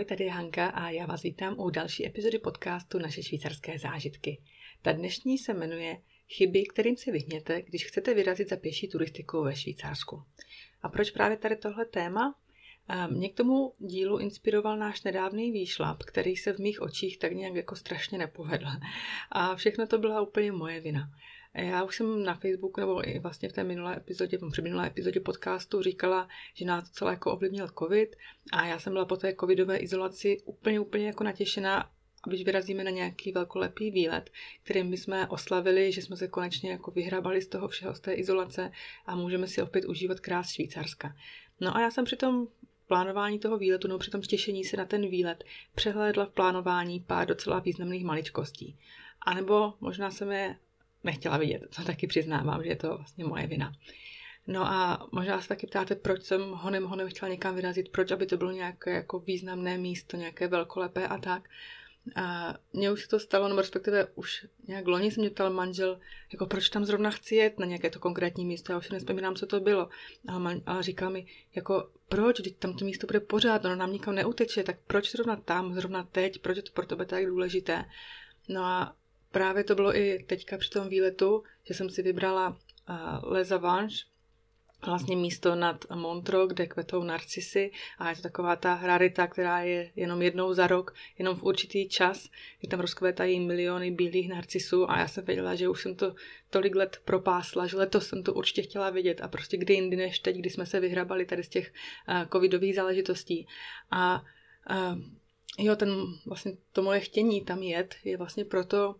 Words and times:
Ahoj, 0.00 0.06
tady 0.06 0.24
je 0.24 0.30
Hanka 0.30 0.66
a 0.66 0.90
já 0.90 1.06
vás 1.06 1.22
vítám 1.22 1.54
u 1.58 1.70
další 1.70 2.06
epizody 2.06 2.38
podcastu 2.38 2.98
Naše 2.98 3.22
švýcarské 3.22 3.78
zážitky. 3.78 4.40
Ta 4.82 4.92
dnešní 4.92 5.38
se 5.38 5.54
jmenuje 5.54 6.00
Chyby, 6.28 6.64
kterým 6.64 6.96
se 6.96 7.12
vyhněte, 7.12 7.62
když 7.62 7.86
chcete 7.86 8.14
vyrazit 8.14 8.48
za 8.48 8.56
pěší 8.56 8.88
turistiku 8.88 9.42
ve 9.42 9.56
Švýcarsku. 9.56 10.22
A 10.82 10.88
proč 10.88 11.10
právě 11.10 11.36
tady 11.36 11.56
tohle 11.56 11.84
téma? 11.84 12.34
Mě 13.10 13.28
k 13.28 13.34
tomu 13.34 13.74
dílu 13.78 14.18
inspiroval 14.18 14.76
náš 14.76 15.02
nedávný 15.02 15.52
výšlap, 15.52 16.02
který 16.02 16.36
se 16.36 16.52
v 16.52 16.58
mých 16.58 16.82
očích 16.82 17.18
tak 17.18 17.32
nějak 17.32 17.54
jako 17.54 17.76
strašně 17.76 18.18
nepovedl. 18.18 18.66
A 19.30 19.56
všechno 19.56 19.86
to 19.86 19.98
byla 19.98 20.20
úplně 20.20 20.52
moje 20.52 20.80
vina. 20.80 21.10
Já 21.54 21.84
už 21.84 21.96
jsem 21.96 22.24
na 22.24 22.34
Facebooku 22.34 22.80
nebo 22.80 23.08
i 23.08 23.18
vlastně 23.18 23.48
v 23.48 23.52
té 23.52 23.64
minulé 23.64 23.96
epizodě, 23.96 24.38
v 24.38 24.58
minulé 24.62 24.86
epizodě 24.86 25.20
podcastu 25.20 25.82
říkala, 25.82 26.28
že 26.54 26.64
nás 26.64 26.84
to 26.84 26.94
celé 26.94 27.12
jako 27.12 27.32
ovlivnil 27.32 27.68
covid 27.78 28.16
a 28.52 28.66
já 28.66 28.78
jsem 28.78 28.92
byla 28.92 29.04
po 29.04 29.16
té 29.16 29.34
covidové 29.40 29.76
izolaci 29.76 30.38
úplně, 30.44 30.80
úplně 30.80 31.06
jako 31.06 31.24
natěšená, 31.24 31.90
když 32.26 32.44
vyrazíme 32.44 32.84
na 32.84 32.90
nějaký 32.90 33.32
velkolepý 33.32 33.90
výlet, 33.90 34.30
kterým 34.62 34.90
bychom 34.90 35.26
oslavili, 35.28 35.92
že 35.92 36.02
jsme 36.02 36.16
se 36.16 36.28
konečně 36.28 36.70
jako 36.70 36.90
vyhrabali 36.90 37.42
z 37.42 37.46
toho 37.46 37.68
všeho, 37.68 37.94
z 37.94 38.00
té 38.00 38.12
izolace 38.12 38.72
a 39.06 39.16
můžeme 39.16 39.46
si 39.46 39.62
opět 39.62 39.84
užívat 39.84 40.20
krás 40.20 40.50
Švýcarska. 40.50 41.16
No 41.60 41.76
a 41.76 41.80
já 41.80 41.90
jsem 41.90 42.04
při 42.04 42.16
tom 42.16 42.48
plánování 42.86 43.38
toho 43.38 43.58
výletu 43.58 43.88
nebo 43.88 43.98
při 43.98 44.10
tom 44.10 44.20
těšení 44.20 44.64
se 44.64 44.76
na 44.76 44.84
ten 44.84 45.08
výlet 45.08 45.44
přehlédla 45.74 46.26
v 46.26 46.30
plánování 46.32 47.00
pár 47.00 47.28
docela 47.28 47.58
významných 47.58 48.04
maličkostí. 48.04 48.78
A 49.26 49.34
nebo 49.34 49.74
možná 49.80 50.10
jsem 50.10 50.30
je 50.30 50.56
nechtěla 51.04 51.36
vidět. 51.36 51.62
To 51.76 51.84
taky 51.84 52.06
přiznávám, 52.06 52.62
že 52.62 52.68
je 52.68 52.76
to 52.76 52.96
vlastně 52.96 53.24
moje 53.24 53.46
vina. 53.46 53.72
No 54.46 54.66
a 54.66 55.08
možná 55.12 55.40
se 55.40 55.48
taky 55.48 55.66
ptáte, 55.66 55.94
proč 55.94 56.22
jsem 56.22 56.50
honem 56.50 56.84
honem 56.84 57.08
chtěla 57.08 57.30
někam 57.30 57.54
vyrazit, 57.54 57.88
proč, 57.88 58.10
aby 58.10 58.26
to 58.26 58.36
bylo 58.36 58.50
nějaké 58.50 58.94
jako 58.94 59.18
významné 59.18 59.78
místo, 59.78 60.16
nějaké 60.16 60.48
velkolepé 60.48 61.08
a 61.08 61.18
tak. 61.18 61.48
A 62.16 62.54
mně 62.72 62.90
už 62.90 63.02
se 63.02 63.08
to 63.08 63.20
stalo, 63.20 63.48
nebo 63.48 63.60
respektive 63.60 64.06
už 64.14 64.46
nějak 64.68 64.86
loni 64.86 65.10
se 65.10 65.20
mě 65.20 65.30
ptal 65.30 65.50
manžel, 65.50 66.00
jako 66.32 66.46
proč 66.46 66.68
tam 66.68 66.84
zrovna 66.84 67.10
chci 67.10 67.34
jet 67.34 67.58
na 67.58 67.66
nějaké 67.66 67.90
to 67.90 67.98
konkrétní 67.98 68.44
místo, 68.44 68.72
já 68.72 68.78
už 68.78 68.86
si 68.86 68.92
nespomínám, 68.92 69.34
co 69.34 69.46
to 69.46 69.60
bylo. 69.60 69.88
A, 70.28 70.38
man, 70.38 70.60
a 70.66 70.82
říká 70.82 71.08
mi, 71.08 71.26
jako 71.54 71.90
proč, 72.08 72.40
když 72.40 72.52
tam 72.58 72.76
to 72.76 72.84
místo 72.84 73.06
bude 73.06 73.20
pořád, 73.20 73.64
ono 73.64 73.76
nám 73.76 73.92
nikam 73.92 74.14
neuteče, 74.14 74.62
tak 74.62 74.76
proč 74.86 75.10
zrovna 75.10 75.36
tam, 75.36 75.74
zrovna 75.74 76.02
teď, 76.02 76.38
proč 76.38 76.56
je 76.56 76.62
to 76.62 76.72
pro 76.72 76.86
tebe 76.86 77.06
tak 77.06 77.26
důležité. 77.26 77.84
No 78.48 78.64
a 78.64 78.96
právě 79.32 79.64
to 79.64 79.74
bylo 79.74 79.96
i 79.96 80.24
teďka 80.26 80.58
při 80.58 80.70
tom 80.70 80.88
výletu, 80.88 81.42
že 81.64 81.74
jsem 81.74 81.90
si 81.90 82.02
vybrala 82.02 82.48
uh, 82.48 83.32
Les 83.32 83.52
Avanches, 83.52 84.10
vlastně 84.86 85.16
místo 85.16 85.54
nad 85.54 85.84
Montro, 85.94 86.46
kde 86.46 86.66
kvetou 86.66 87.02
narcisy 87.02 87.70
a 87.98 88.10
je 88.10 88.16
to 88.16 88.22
taková 88.22 88.56
ta 88.56 88.80
rarita, 88.82 89.26
která 89.26 89.60
je 89.60 89.90
jenom 89.96 90.22
jednou 90.22 90.54
za 90.54 90.66
rok, 90.66 90.94
jenom 91.18 91.36
v 91.36 91.42
určitý 91.42 91.88
čas, 91.88 92.28
kdy 92.60 92.68
tam 92.68 92.80
rozkvétají 92.80 93.40
miliony 93.40 93.90
bílých 93.90 94.28
narcisů 94.28 94.90
a 94.90 94.98
já 94.98 95.08
jsem 95.08 95.24
věděla, 95.24 95.54
že 95.54 95.68
už 95.68 95.82
jsem 95.82 95.94
to 95.94 96.14
tolik 96.50 96.74
let 96.74 97.00
propásla, 97.04 97.66
že 97.66 97.76
letos 97.76 98.08
jsem 98.08 98.22
to 98.22 98.34
určitě 98.34 98.62
chtěla 98.62 98.90
vidět 98.90 99.20
a 99.20 99.28
prostě 99.28 99.56
kdy 99.56 99.74
jindy 99.74 99.96
než 99.96 100.18
teď, 100.18 100.36
kdy 100.36 100.50
jsme 100.50 100.66
se 100.66 100.80
vyhrabali 100.80 101.26
tady 101.26 101.42
z 101.42 101.48
těch 101.48 101.72
uh, 102.08 102.28
covidových 102.32 102.74
záležitostí. 102.74 103.46
A 103.90 104.24
uh, 104.70 104.98
jo, 105.58 105.76
ten 105.76 105.90
vlastně 106.26 106.52
to 106.72 106.82
moje 106.82 107.00
chtění 107.00 107.44
tam 107.44 107.62
jet 107.62 107.94
je 108.04 108.16
vlastně 108.16 108.44
proto, 108.44 108.94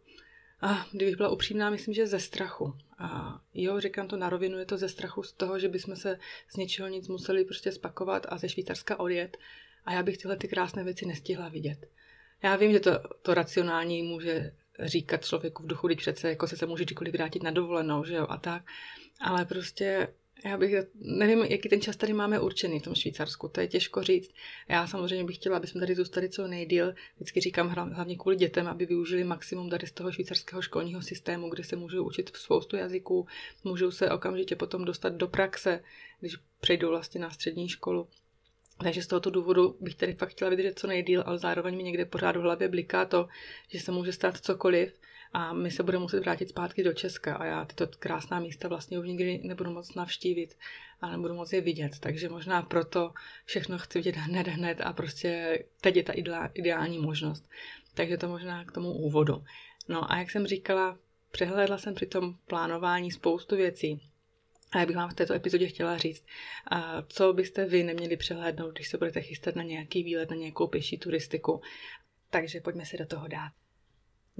a 0.62 0.86
kdybych 0.92 1.16
byla 1.16 1.28
upřímná, 1.28 1.70
myslím, 1.70 1.94
že 1.94 2.06
ze 2.06 2.20
strachu. 2.20 2.74
A 2.98 3.40
jo, 3.54 3.80
říkám 3.80 4.08
to 4.08 4.16
na 4.16 4.28
rovinu, 4.28 4.58
je 4.58 4.66
to 4.66 4.76
ze 4.76 4.88
strachu 4.88 5.22
z 5.22 5.32
toho, 5.32 5.58
že 5.58 5.68
bychom 5.68 5.96
se 5.96 6.18
z 6.48 6.56
něčeho 6.56 6.88
nic 6.88 7.08
museli 7.08 7.44
prostě 7.44 7.72
spakovat 7.72 8.26
a 8.28 8.38
ze 8.38 8.48
Švýcarska 8.48 9.00
odjet. 9.00 9.36
A 9.84 9.92
já 9.92 10.02
bych 10.02 10.18
tyhle 10.18 10.36
ty 10.36 10.48
krásné 10.48 10.84
věci 10.84 11.06
nestihla 11.06 11.48
vidět. 11.48 11.86
Já 12.42 12.56
vím, 12.56 12.72
že 12.72 12.80
to, 12.80 12.90
to 13.22 13.34
racionální 13.34 14.02
může 14.02 14.52
říkat 14.82 15.24
člověku 15.24 15.62
v 15.62 15.66
duchu, 15.66 15.86
když 15.86 15.98
přece 15.98 16.28
jako 16.28 16.46
se, 16.46 16.56
se 16.56 16.66
může 16.66 16.84
kdykoliv 16.84 17.14
vrátit 17.14 17.42
na 17.42 17.50
dovolenou, 17.50 18.04
že 18.04 18.14
jo, 18.14 18.26
a 18.28 18.36
tak. 18.36 18.62
Ale 19.20 19.44
prostě 19.44 20.08
já 20.44 20.56
bych, 20.56 20.74
nevím, 20.94 21.38
jaký 21.38 21.68
ten 21.68 21.80
čas 21.80 21.96
tady 21.96 22.12
máme 22.12 22.40
určený 22.40 22.80
v 22.80 22.82
tom 22.82 22.94
Švýcarsku, 22.94 23.48
to 23.48 23.60
je 23.60 23.68
těžko 23.68 24.02
říct. 24.02 24.30
Já 24.68 24.86
samozřejmě 24.86 25.24
bych 25.24 25.36
chtěla, 25.36 25.56
aby 25.56 25.66
jsme 25.66 25.80
tady 25.80 25.94
zůstali 25.94 26.28
co 26.28 26.46
nejdíl. 26.46 26.94
Vždycky 27.16 27.40
říkám 27.40 27.68
hlavně 27.68 28.16
kvůli 28.16 28.36
dětem, 28.36 28.66
aby 28.66 28.86
využili 28.86 29.24
maximum 29.24 29.70
tady 29.70 29.86
z 29.86 29.92
toho 29.92 30.12
švýcarského 30.12 30.62
školního 30.62 31.02
systému, 31.02 31.50
kde 31.50 31.64
se 31.64 31.76
můžou 31.76 32.06
učit 32.06 32.30
spoustu 32.36 32.76
jazyků, 32.76 33.26
můžou 33.64 33.90
se 33.90 34.10
okamžitě 34.10 34.56
potom 34.56 34.84
dostat 34.84 35.12
do 35.12 35.28
praxe, 35.28 35.82
když 36.20 36.36
přejdou 36.60 36.88
vlastně 36.88 37.20
na 37.20 37.30
střední 37.30 37.68
školu. 37.68 38.08
Takže 38.82 39.02
z 39.02 39.06
tohoto 39.06 39.30
důvodu 39.30 39.76
bych 39.80 39.94
tady 39.94 40.14
fakt 40.14 40.28
chtěla 40.28 40.50
vydržet 40.50 40.78
co 40.78 40.86
nejdíl, 40.86 41.22
ale 41.26 41.38
zároveň 41.38 41.76
mi 41.76 41.82
někde 41.82 42.04
pořád 42.04 42.36
v 42.36 42.40
hlavě 42.40 42.68
bliká 42.68 43.04
to, 43.04 43.28
že 43.68 43.80
se 43.80 43.92
může 43.92 44.12
stát 44.12 44.36
cokoliv 44.36 44.99
a 45.32 45.52
my 45.52 45.70
se 45.70 45.82
budeme 45.82 46.02
muset 46.02 46.20
vrátit 46.20 46.48
zpátky 46.48 46.84
do 46.84 46.92
Česka 46.92 47.34
a 47.34 47.44
já 47.44 47.64
tyto 47.64 47.86
krásná 47.98 48.40
místa 48.40 48.68
vlastně 48.68 48.98
už 48.98 49.06
nikdy 49.06 49.40
nebudu 49.44 49.70
moc 49.70 49.94
navštívit 49.94 50.56
a 51.00 51.10
nebudu 51.10 51.34
moc 51.34 51.52
je 51.52 51.60
vidět, 51.60 51.98
takže 52.00 52.28
možná 52.28 52.62
proto 52.62 53.12
všechno 53.44 53.78
chci 53.78 53.98
vidět 53.98 54.16
hned, 54.16 54.48
hned 54.48 54.80
a 54.80 54.92
prostě 54.92 55.58
teď 55.80 55.96
je 55.96 56.02
ta 56.02 56.12
ideální 56.54 56.98
možnost. 56.98 57.48
Takže 57.94 58.16
to 58.16 58.28
možná 58.28 58.64
k 58.64 58.72
tomu 58.72 58.92
úvodu. 58.92 59.44
No 59.88 60.12
a 60.12 60.18
jak 60.18 60.30
jsem 60.30 60.46
říkala, 60.46 60.98
přehlédla 61.30 61.78
jsem 61.78 61.94
při 61.94 62.06
tom 62.06 62.34
plánování 62.46 63.10
spoustu 63.10 63.56
věcí, 63.56 64.00
a 64.72 64.78
já 64.78 64.86
bych 64.86 64.96
vám 64.96 65.10
v 65.10 65.14
této 65.14 65.34
epizodě 65.34 65.66
chtěla 65.66 65.98
říct, 65.98 66.24
co 67.08 67.32
byste 67.32 67.64
vy 67.64 67.82
neměli 67.82 68.16
přehlédnout, 68.16 68.72
když 68.72 68.88
se 68.88 68.98
budete 68.98 69.20
chystat 69.20 69.56
na 69.56 69.62
nějaký 69.62 70.02
výlet, 70.02 70.30
na 70.30 70.36
nějakou 70.36 70.66
pěší 70.66 70.98
turistiku. 70.98 71.60
Takže 72.30 72.60
pojďme 72.60 72.86
se 72.86 72.96
do 72.96 73.06
toho 73.06 73.28
dát. 73.28 73.52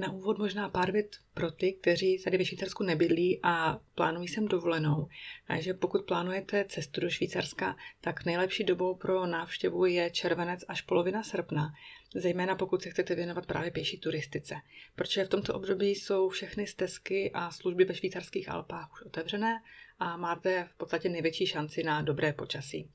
Na 0.01 0.13
úvod 0.13 0.39
možná 0.39 0.69
pár 0.69 0.93
vět 0.93 1.17
pro 1.35 1.51
ty, 1.51 1.73
kteří 1.73 2.23
tady 2.25 2.39
ve 2.39 2.45
Švýcarsku 2.45 2.85
nebydlí 2.85 3.41
a 3.43 3.81
plánují 3.95 4.29
sem 4.29 4.49
dovolenou. 4.49 5.09
Takže 5.47 5.75
pokud 5.75 6.07
plánujete 6.07 6.65
cestu 6.69 7.01
do 7.01 7.11
Švýcarska, 7.11 7.77
tak 8.01 8.25
nejlepší 8.25 8.65
dobou 8.65 8.95
pro 8.95 9.27
návštěvu 9.27 9.87
je 9.87 10.11
červenec 10.11 10.65
až 10.69 10.81
polovina 10.81 11.23
srpna, 11.23 11.73
zejména 12.15 12.55
pokud 12.55 12.83
se 12.83 12.91
chcete 12.91 13.15
věnovat 13.15 13.47
právě 13.47 13.71
pěší 13.71 13.99
turistice. 13.99 14.55
Protože 14.95 15.25
v 15.25 15.29
tomto 15.29 15.55
období 15.55 15.89
jsou 15.91 16.29
všechny 16.29 16.67
stezky 16.67 17.31
a 17.35 17.51
služby 17.51 17.85
ve 17.85 17.95
švýcarských 17.95 18.49
Alpách 18.49 18.93
už 18.93 19.03
otevřené 19.03 19.63
a 19.99 20.17
máte 20.17 20.69
v 20.71 20.77
podstatě 20.77 21.09
největší 21.09 21.47
šanci 21.47 21.83
na 21.83 22.03
dobré 22.03 22.33
počasí. 22.33 22.91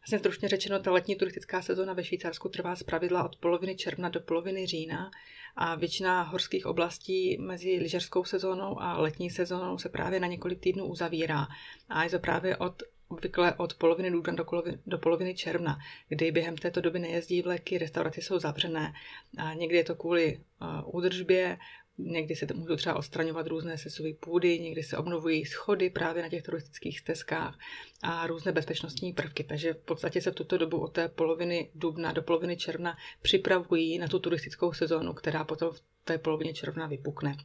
Vlastně 0.00 0.18
stručně 0.18 0.48
řečeno, 0.48 0.78
ta 0.78 0.92
letní 0.92 1.16
turistická 1.16 1.62
sezóna 1.62 1.92
ve 1.92 2.04
Švýcarsku 2.04 2.48
trvá 2.48 2.76
z 2.76 2.82
pravidla 2.82 3.24
od 3.24 3.36
poloviny 3.36 3.76
června 3.76 4.08
do 4.08 4.20
poloviny 4.20 4.66
října 4.66 5.10
a 5.56 5.74
většina 5.74 6.22
horských 6.22 6.66
oblastí 6.66 7.38
mezi 7.40 7.78
lyžařskou 7.78 8.24
sezónou 8.24 8.80
a 8.80 8.98
letní 8.98 9.30
sezónou 9.30 9.78
se 9.78 9.88
právě 9.88 10.20
na 10.20 10.26
několik 10.26 10.60
týdnů 10.60 10.86
uzavírá. 10.86 11.46
A 11.88 12.04
je 12.04 12.10
to 12.10 12.18
právě 12.18 12.56
od 12.56 12.82
obvykle 13.08 13.54
od 13.54 13.74
poloviny 13.74 14.10
dubna 14.10 14.34
do, 14.34 14.44
do 14.86 14.98
poloviny 14.98 15.34
června, 15.34 15.78
kdy 16.08 16.30
během 16.30 16.56
této 16.56 16.80
doby 16.80 16.98
nejezdí 16.98 17.42
vleky, 17.42 17.78
restaurace 17.78 18.22
jsou 18.22 18.38
zavřené. 18.38 18.92
A 19.38 19.54
někdy 19.54 19.76
je 19.76 19.84
to 19.84 19.94
kvůli 19.94 20.40
uh, 20.60 20.96
údržbě, 20.96 21.58
Někdy 21.98 22.36
se 22.36 22.46
můžou 22.54 22.76
třeba 22.76 22.96
odstraňovat 22.96 23.46
různé 23.46 23.78
sesové 23.78 24.14
půdy, 24.20 24.60
někdy 24.60 24.82
se 24.82 24.96
obnovují 24.96 25.44
schody 25.44 25.90
právě 25.90 26.22
na 26.22 26.28
těch 26.28 26.42
turistických 26.42 27.00
stezkách 27.00 27.58
a 28.02 28.26
různé 28.26 28.52
bezpečnostní 28.52 29.12
prvky. 29.12 29.44
Takže 29.44 29.72
v 29.72 29.78
podstatě 29.78 30.20
se 30.20 30.30
v 30.30 30.34
tuto 30.34 30.58
dobu 30.58 30.78
od 30.78 30.92
té 30.92 31.08
poloviny 31.08 31.70
dubna 31.74 32.12
do 32.12 32.22
poloviny 32.22 32.56
června 32.56 32.96
připravují 33.22 33.98
na 33.98 34.08
tu 34.08 34.18
turistickou 34.18 34.72
sezónu, 34.72 35.12
která 35.12 35.44
potom 35.44 35.72
v 35.72 35.82
té 36.04 36.18
polovině 36.18 36.54
června 36.54 36.86
vypukne. 36.86 37.36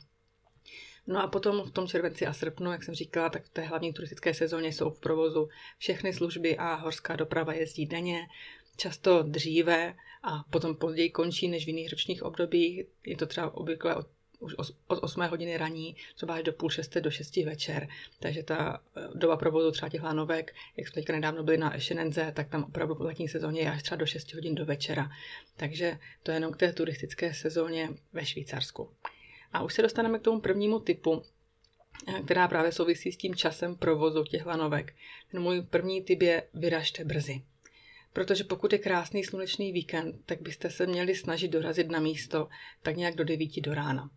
No 1.08 1.23
a 1.23 1.28
potom 1.28 1.64
v 1.64 1.72
tom 1.72 1.88
červenci 1.88 2.26
a 2.26 2.34
srpnu, 2.34 2.72
jak 2.72 2.84
jsem 2.84 2.96
říkala, 2.96 3.29
tak 3.29 3.46
v 3.46 3.50
té 3.50 3.61
hlavní 3.61 3.94
turistické 3.94 4.34
sezóně 4.34 4.67
jsou 4.67 4.90
v 4.90 5.00
provozu 5.00 5.50
všechny 5.78 6.14
služby 6.14 6.58
a 6.58 6.76
horská 6.76 7.16
doprava 7.16 7.53
jezdí 7.53 7.85
denně, 7.85 8.28
často 8.78 9.23
dříve 9.23 9.96
a 10.23 10.44
potom 10.50 10.76
později 10.76 11.09
končí 11.09 11.47
než 11.47 11.66
v 11.66 11.67
jiných 11.67 11.90
ročních 11.91 12.23
obdobích. 12.23 12.82
Je 13.05 13.17
to 13.17 13.26
třeba 13.26 13.58
obvykle 13.58 13.96
od 13.96 14.08
už 14.43 14.55
od 14.87 15.03
8 15.03 15.22
hodiny 15.28 15.57
raní, 15.57 15.95
třeba 16.16 16.34
až 16.34 16.43
do 16.43 16.53
půl 16.53 16.69
šesté 16.69 17.01
do 17.01 17.11
6 17.11 17.35
večer. 17.35 17.87
Takže 18.19 18.43
ta 18.43 18.81
eh, 18.97 19.01
doba 19.16 19.37
provozu 19.37 19.72
třeba 19.72 19.90
těch 19.90 20.03
lanovek, 20.03 20.55
jak 20.78 20.87
jsme 20.87 20.93
teďka 20.93 21.13
nedávno 21.13 21.43
byli 21.43 21.57
na 21.57 21.75
Ešenenze, 21.75 22.31
tak 22.35 22.49
tam 22.49 22.63
opravdu 22.63 22.95
v 22.95 23.01
letní 23.01 23.28
sezóně 23.28 23.61
je 23.61 23.72
až 23.72 23.84
třeba 23.84 23.97
do 23.97 24.05
6 24.05 24.34
hodin 24.34 24.55
do 24.55 24.66
večera. 24.66 25.09
Takže 25.57 25.99
to 26.23 26.31
je 26.31 26.37
jenom 26.37 26.51
k 26.53 26.57
té 26.57 26.73
turistické 26.73 27.34
sezóně 27.34 27.90
ve 28.13 28.25
Švýcarsku. 28.25 28.90
A 29.53 29.63
už 29.63 29.73
se 29.73 29.81
dostaneme 29.81 30.19
k 30.19 30.22
tomu 30.22 30.40
prvnímu 30.40 30.79
typu, 30.79 31.23
eh, 32.07 32.22
která 32.22 32.47
právě 32.47 32.72
souvisí 32.72 33.11
s 33.11 33.17
tím 33.17 33.35
časem 33.35 33.75
provozu 33.75 34.23
těch 34.23 34.45
lanovek. 34.45 34.95
Ten 35.31 35.41
můj 35.41 35.61
první 35.61 36.01
typ 36.01 36.22
je 36.22 36.43
vyražte 36.53 37.05
brzy. 37.05 37.41
Protože 38.13 38.43
pokud 38.43 38.73
je 38.73 38.79
krásný 38.79 39.23
slunečný 39.23 39.72
víkend, 39.72 40.16
tak 40.25 40.41
byste 40.41 40.69
se 40.69 40.85
měli 40.85 41.16
snažit 41.16 41.47
dorazit 41.47 41.91
na 41.91 41.99
místo 41.99 42.49
tak 42.81 42.97
nějak 42.97 43.16
do 43.16 43.23
9 43.23 43.61
do 43.61 43.73
rána. 43.73 44.09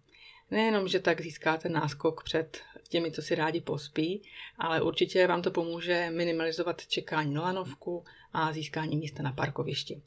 Nejenom, 0.51 0.89
že 0.89 1.01
tak 1.01 1.21
získáte 1.21 1.69
náskok 1.69 2.23
před 2.25 2.61
těmi, 2.89 3.13
co 3.13 3.23
si 3.23 3.35
rádi 3.35 3.61
pospí, 3.61 4.23
ale 4.59 4.83
určitě 4.83 5.27
vám 5.27 5.43
to 5.43 5.51
pomůže 5.51 6.11
minimalizovat 6.11 6.87
čekání 6.87 7.35
na 7.35 7.43
lanovku 7.43 8.05
a 8.33 8.53
získání 8.53 8.97
místa 8.97 9.23
na 9.23 9.33
parkovišti. 9.33 10.03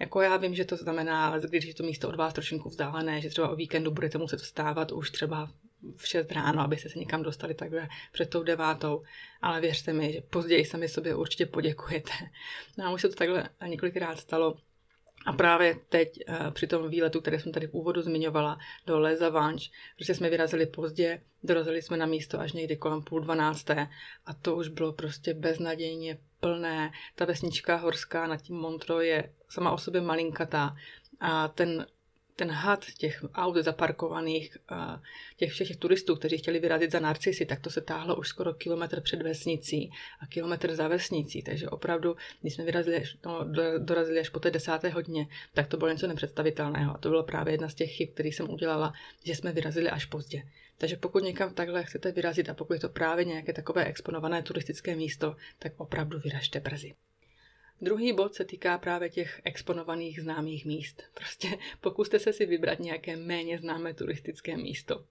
Jako 0.00 0.20
já 0.20 0.36
vím, 0.36 0.54
že 0.54 0.64
to 0.64 0.76
znamená, 0.76 1.38
když 1.38 1.64
je 1.64 1.74
to 1.74 1.82
místo 1.82 2.08
od 2.08 2.16
vás 2.16 2.34
trošinku 2.34 2.68
vzdálené, 2.68 3.20
že 3.20 3.30
třeba 3.30 3.48
o 3.48 3.56
víkendu 3.56 3.90
budete 3.90 4.18
muset 4.18 4.40
vstávat 4.40 4.92
už 4.92 5.10
třeba 5.10 5.50
v 5.96 6.08
6 6.08 6.32
ráno, 6.32 6.60
abyste 6.60 6.88
se 6.88 6.98
někam 6.98 7.22
dostali 7.22 7.54
takhle 7.54 7.88
před 8.12 8.30
tou 8.30 8.42
devátou, 8.42 9.02
ale 9.42 9.60
věřte 9.60 9.92
mi, 9.92 10.12
že 10.12 10.20
později 10.20 10.64
sami 10.64 10.88
sobě 10.88 11.14
určitě 11.14 11.46
poděkujete. 11.46 12.12
No 12.78 12.86
a 12.86 12.90
už 12.90 13.00
se 13.00 13.08
to 13.08 13.14
takhle 13.14 13.48
několikrát 13.66 14.18
stalo, 14.18 14.56
a 15.26 15.32
právě 15.32 15.76
teď 15.88 16.18
eh, 16.26 16.50
při 16.50 16.66
tom 16.66 16.90
výletu, 16.90 17.20
který 17.20 17.38
jsem 17.38 17.52
tady 17.52 17.66
v 17.66 17.74
úvodu 17.74 18.02
zmiňovala, 18.02 18.58
do 18.86 19.00
Les 19.00 19.22
Avanche, 19.22 19.70
protože 19.98 20.14
jsme 20.14 20.30
vyrazili 20.30 20.66
pozdě, 20.66 21.22
dorazili 21.42 21.82
jsme 21.82 21.96
na 21.96 22.06
místo 22.06 22.40
až 22.40 22.52
někdy 22.52 22.76
kolem 22.76 23.02
půl 23.02 23.20
dvanácté 23.20 23.88
a 24.26 24.34
to 24.34 24.56
už 24.56 24.68
bylo 24.68 24.92
prostě 24.92 25.34
beznadějně 25.34 26.18
plné. 26.40 26.90
Ta 27.14 27.24
vesnička 27.24 27.76
horská 27.76 28.26
nad 28.26 28.42
tím 28.42 28.56
Montro 28.56 29.00
je 29.00 29.32
sama 29.48 29.72
o 29.72 29.78
sobě 29.78 30.00
malinkatá 30.00 30.76
a 31.20 31.48
ten 31.48 31.86
ten 32.42 32.50
had 32.50 32.84
těch 32.98 33.24
aut 33.34 33.56
zaparkovaných, 33.56 34.56
těch 35.36 35.52
všech 35.52 35.76
turistů, 35.76 36.16
kteří 36.16 36.38
chtěli 36.38 36.58
vyrazit 36.58 36.92
za 36.92 37.00
narcisy, 37.00 37.46
tak 37.46 37.60
to 37.60 37.70
se 37.70 37.80
táhlo 37.80 38.16
už 38.16 38.28
skoro 38.28 38.54
kilometr 38.54 39.00
před 39.00 39.22
vesnicí 39.22 39.90
a 40.20 40.26
kilometr 40.26 40.74
za 40.74 40.88
vesnicí. 40.88 41.42
Takže 41.42 41.68
opravdu, 41.68 42.16
když 42.40 42.54
jsme 42.54 42.64
vyrazili, 42.64 43.04
no, 43.26 43.44
dorazili 43.78 44.20
až 44.20 44.28
po 44.28 44.40
té 44.40 44.50
desáté 44.50 44.88
hodině, 44.88 45.26
tak 45.54 45.66
to 45.66 45.76
bylo 45.76 45.90
něco 45.90 46.06
nepředstavitelného. 46.06 46.94
A 46.94 46.98
to 46.98 47.08
bylo 47.08 47.22
právě 47.22 47.54
jedna 47.54 47.68
z 47.68 47.74
těch 47.74 47.90
chyb, 47.90 48.08
které 48.14 48.28
jsem 48.28 48.50
udělala, 48.50 48.92
že 49.24 49.34
jsme 49.34 49.52
vyrazili 49.52 49.90
až 49.90 50.04
pozdě. 50.04 50.42
Takže 50.78 50.96
pokud 50.96 51.22
někam 51.22 51.54
takhle 51.54 51.84
chcete 51.84 52.12
vyrazit 52.12 52.48
a 52.48 52.54
pokud 52.54 52.72
je 52.72 52.80
to 52.80 52.88
právě 52.88 53.24
nějaké 53.24 53.52
takové 53.52 53.84
exponované 53.84 54.42
turistické 54.42 54.96
místo, 54.96 55.36
tak 55.58 55.72
opravdu 55.76 56.18
vyražte 56.18 56.60
brzy. 56.60 56.94
Druhý 57.82 58.12
bod 58.12 58.34
se 58.34 58.44
týká 58.44 58.78
právě 58.78 59.10
těch 59.10 59.40
exponovaných 59.44 60.20
známých 60.20 60.64
míst. 60.64 61.02
Prostě 61.14 61.58
pokuste 61.80 62.18
se 62.18 62.32
si 62.32 62.46
vybrat 62.46 62.78
nějaké 62.78 63.16
méně 63.16 63.58
známé 63.58 63.94
turistické 63.94 64.56
místo. 64.56 65.04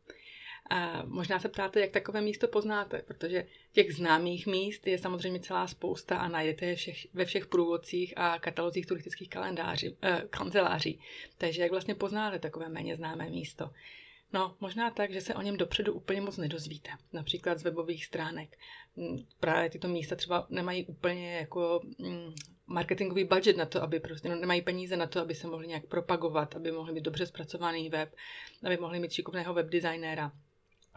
A 0.69 1.03
možná 1.05 1.39
se 1.39 1.49
ptáte, 1.49 1.79
jak 1.79 1.91
takové 1.91 2.21
místo 2.21 2.47
poznáte, 2.47 3.01
protože 3.07 3.45
těch 3.71 3.95
známých 3.95 4.47
míst 4.47 4.87
je 4.87 4.97
samozřejmě 4.97 5.39
celá 5.39 5.67
spousta 5.67 6.17
a 6.17 6.27
najdete 6.27 6.65
je 6.65 6.75
všech, 6.75 7.07
ve 7.13 7.25
všech 7.25 7.47
průvodcích 7.47 8.13
a 8.17 8.39
katalozích 8.39 8.85
turistických 8.85 9.29
kalendáří, 9.29 9.97
eh, 10.01 10.23
kanceláří. 10.29 10.99
Takže 11.37 11.61
jak 11.61 11.71
vlastně 11.71 11.95
poznáte 11.95 12.39
takové 12.39 12.69
méně 12.69 12.95
známé 12.95 13.29
místo? 13.29 13.69
No, 14.33 14.55
možná 14.59 14.91
tak, 14.91 15.11
že 15.11 15.21
se 15.21 15.35
o 15.35 15.41
něm 15.41 15.57
dopředu 15.57 15.93
úplně 15.93 16.21
moc 16.21 16.37
nedozvíte. 16.37 16.89
Například 17.13 17.59
z 17.59 17.63
webových 17.63 18.05
stránek. 18.05 18.57
Mm, 18.95 19.17
právě 19.39 19.69
tyto 19.69 19.87
místa 19.87 20.15
třeba 20.15 20.47
nemají 20.49 20.85
úplně 20.85 21.35
jako 21.35 21.81
mm, 21.97 22.33
marketingový 22.71 23.23
budget 23.23 23.57
na 23.57 23.65
to, 23.65 23.83
aby 23.83 23.99
prostě 23.99 24.29
no, 24.29 24.35
nemají 24.35 24.61
peníze 24.61 24.97
na 24.97 25.07
to, 25.07 25.21
aby 25.21 25.35
se 25.35 25.47
mohli 25.47 25.67
nějak 25.67 25.85
propagovat, 25.85 26.55
aby 26.55 26.71
mohli 26.71 26.93
mít 26.93 27.03
dobře 27.03 27.25
zpracovaný 27.25 27.89
web, 27.89 28.15
aby 28.63 28.77
mohli 28.77 28.99
mít 28.99 29.11
šikovného 29.11 29.53
webdesignéra. 29.53 30.31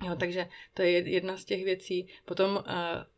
Jo, 0.07 0.17
takže 0.17 0.49
to 0.75 0.83
je 0.83 0.91
jedna 0.91 1.37
z 1.37 1.45
těch 1.45 1.65
věcí. 1.65 2.09
Potom 2.25 2.57
uh, 2.57 2.63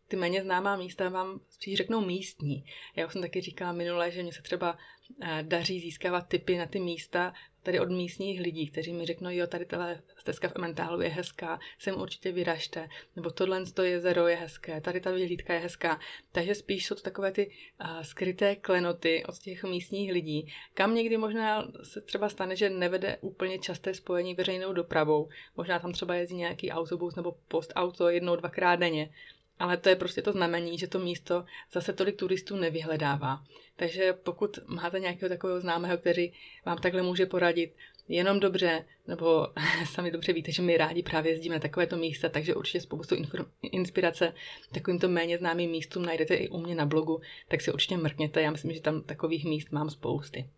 ty 0.08 0.16
méně 0.16 0.42
známá 0.42 0.76
místa 0.76 1.08
vám 1.08 1.40
spíš 1.48 1.76
řeknou 1.76 2.00
místní. 2.00 2.64
Já 2.96 3.06
už 3.06 3.12
jsem 3.12 3.22
taky 3.22 3.40
říkala 3.40 3.72
minule, 3.72 4.10
že 4.10 4.22
mě 4.22 4.32
se 4.32 4.42
třeba 4.42 4.72
uh, 4.72 5.28
daří 5.42 5.80
získávat 5.80 6.28
typy 6.28 6.58
na 6.58 6.66
ty 6.66 6.80
místa 6.80 7.34
tady 7.66 7.80
od 7.80 7.90
místních 7.90 8.40
lidí, 8.40 8.66
kteří 8.66 8.92
mi 8.92 9.06
řeknou, 9.06 9.30
jo, 9.30 9.46
tady 9.46 9.64
tahle 9.64 10.02
stezka 10.18 10.48
v 10.48 10.52
Ementálu 10.56 11.00
je 11.00 11.08
hezká, 11.08 11.58
sem 11.78 12.00
určitě 12.00 12.32
vyražte, 12.32 12.88
nebo 13.16 13.30
tohle 13.30 13.66
to 13.66 13.82
jezero 13.82 14.26
je 14.26 14.36
hezké, 14.36 14.80
tady 14.80 15.00
ta 15.00 15.10
vyhlídka 15.10 15.54
je 15.54 15.60
hezká. 15.60 16.00
Takže 16.32 16.54
spíš 16.54 16.86
jsou 16.86 16.94
to 16.94 17.00
takové 17.00 17.32
ty 17.32 17.50
uh, 17.80 18.02
skryté 18.02 18.56
klenoty 18.56 19.24
od 19.28 19.38
těch 19.38 19.64
místních 19.64 20.12
lidí, 20.12 20.52
kam 20.74 20.94
někdy 20.94 21.16
možná 21.16 21.68
se 21.82 22.00
třeba 22.00 22.28
stane, 22.28 22.56
že 22.56 22.70
nevede 22.70 23.18
úplně 23.20 23.58
časté 23.58 23.94
spojení 23.94 24.34
veřejnou 24.34 24.72
dopravou. 24.72 25.28
Možná 25.56 25.78
tam 25.78 25.92
třeba 25.92 26.14
jezdí 26.14 26.36
nějaký 26.36 26.70
autobus 26.70 27.16
nebo 27.16 27.36
postauto 27.48 28.08
jednou, 28.08 28.36
dvakrát 28.36 28.76
denně. 28.76 29.10
Ale 29.58 29.76
to 29.76 29.88
je 29.88 29.96
prostě 29.96 30.22
to 30.22 30.32
znamení, 30.32 30.78
že 30.78 30.86
to 30.86 30.98
místo 30.98 31.44
zase 31.72 31.92
tolik 31.92 32.16
turistů 32.16 32.56
nevyhledává. 32.56 33.44
Takže 33.76 34.12
pokud 34.12 34.58
máte 34.66 35.00
nějakého 35.00 35.28
takového 35.28 35.60
známého, 35.60 35.98
který 35.98 36.32
vám 36.66 36.78
takhle 36.78 37.02
může 37.02 37.26
poradit, 37.26 37.72
jenom 38.08 38.40
dobře, 38.40 38.84
nebo 39.06 39.46
sami 39.92 40.10
dobře 40.10 40.32
víte, 40.32 40.52
že 40.52 40.62
my 40.62 40.76
rádi 40.76 41.02
právě 41.02 41.32
jezdíme 41.32 41.54
na 41.54 41.60
takovéto 41.60 41.96
místa, 41.96 42.28
takže 42.28 42.54
určitě 42.54 42.80
spoustu 42.80 43.16
inspirace 43.62 44.34
takovýmto 44.72 45.08
méně 45.08 45.38
známým 45.38 45.70
místům 45.70 46.06
najdete 46.06 46.34
i 46.34 46.48
u 46.48 46.58
mě 46.58 46.74
na 46.74 46.86
blogu, 46.86 47.20
tak 47.48 47.60
si 47.60 47.72
určitě 47.72 47.96
mrkněte, 47.96 48.42
já 48.42 48.50
myslím, 48.50 48.72
že 48.72 48.80
tam 48.80 49.02
takových 49.02 49.44
míst 49.44 49.72
mám 49.72 49.90
spousty. 49.90 50.48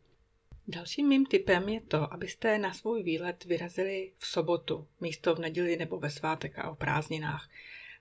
Dalším 0.68 1.08
mým 1.08 1.26
typem 1.26 1.68
je 1.68 1.80
to, 1.80 2.12
abyste 2.12 2.58
na 2.58 2.72
svůj 2.72 3.02
výlet 3.02 3.44
vyrazili 3.44 4.12
v 4.18 4.26
sobotu, 4.26 4.86
místo 5.00 5.34
v 5.34 5.38
neděli 5.38 5.76
nebo 5.76 5.98
ve 5.98 6.10
svátek 6.10 6.58
a 6.58 6.70
o 6.70 6.74
prázdninách. 6.74 7.48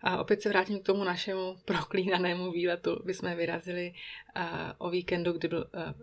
A 0.01 0.17
opět 0.17 0.41
se 0.41 0.49
vrátím 0.49 0.79
k 0.79 0.85
tomu 0.85 1.03
našemu 1.03 1.57
proklínanému 1.65 2.51
výletu. 2.51 3.01
My 3.05 3.13
jsme 3.13 3.35
vyrazili 3.35 3.93
uh, 4.35 4.43
o 4.77 4.89
víkendu, 4.89 5.31
kdy 5.31 5.47
byl 5.47 5.69
uh, 5.73 6.01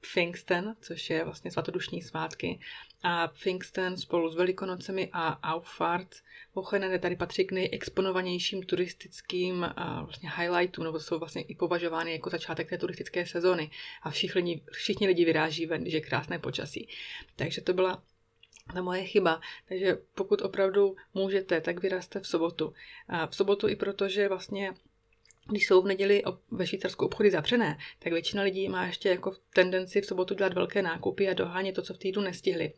Pfingsten, 0.00 0.76
což 0.80 1.10
je 1.10 1.24
vlastně 1.24 1.50
svatodušní 1.50 2.02
svátky. 2.02 2.60
A 3.02 3.28
Pfingsten 3.28 3.96
spolu 3.96 4.30
s 4.30 4.36
Velikonocemi 4.36 5.10
a 5.12 5.52
Auffahrt 5.54 6.14
Wochenende 6.54 6.98
tady 6.98 7.16
patří 7.16 7.44
k 7.44 7.52
nejexponovanějším 7.52 8.62
turistickým 8.62 9.56
uh, 9.56 10.04
vlastně 10.04 10.30
highlightům, 10.36 10.84
nebo 10.84 11.00
jsou 11.00 11.18
vlastně 11.18 11.42
i 11.42 11.54
považovány 11.54 12.12
jako 12.12 12.30
začátek 12.30 12.68
té 12.68 12.78
turistické 12.78 13.26
sezony. 13.26 13.70
A 14.02 14.10
všichni, 14.10 14.62
všichni 14.72 15.06
lidi 15.06 15.24
vyráží 15.24 15.66
ven, 15.66 15.82
když 15.82 15.94
je 15.94 16.00
krásné 16.00 16.38
počasí. 16.38 16.88
Takže 17.36 17.60
to 17.60 17.72
byla 17.72 18.02
to 18.72 18.82
moje 18.82 19.04
chyba. 19.04 19.40
Takže 19.68 19.98
pokud 20.14 20.42
opravdu 20.42 20.96
můžete, 21.14 21.60
tak 21.60 21.82
vyrazte 21.82 22.20
v 22.20 22.26
sobotu. 22.26 22.72
A 23.08 23.26
v 23.26 23.36
sobotu 23.36 23.68
i 23.68 23.76
proto, 23.76 24.08
že 24.08 24.28
vlastně 24.28 24.74
když 25.50 25.66
jsou 25.66 25.82
v 25.82 25.86
neděli 25.86 26.22
ve 26.50 26.66
Švýcarsku 26.66 27.04
obchody 27.04 27.30
zavřené, 27.30 27.78
tak 27.98 28.12
většina 28.12 28.42
lidí 28.42 28.68
má 28.68 28.86
ještě 28.86 29.08
jako 29.08 29.32
tendenci 29.54 30.00
v 30.00 30.06
sobotu 30.06 30.34
dělat 30.34 30.54
velké 30.54 30.82
nákupy 30.82 31.28
a 31.28 31.34
dohánět 31.34 31.74
to, 31.74 31.82
co 31.82 31.94
v 31.94 31.98
týdnu 31.98 32.22
nestihli. 32.22 32.72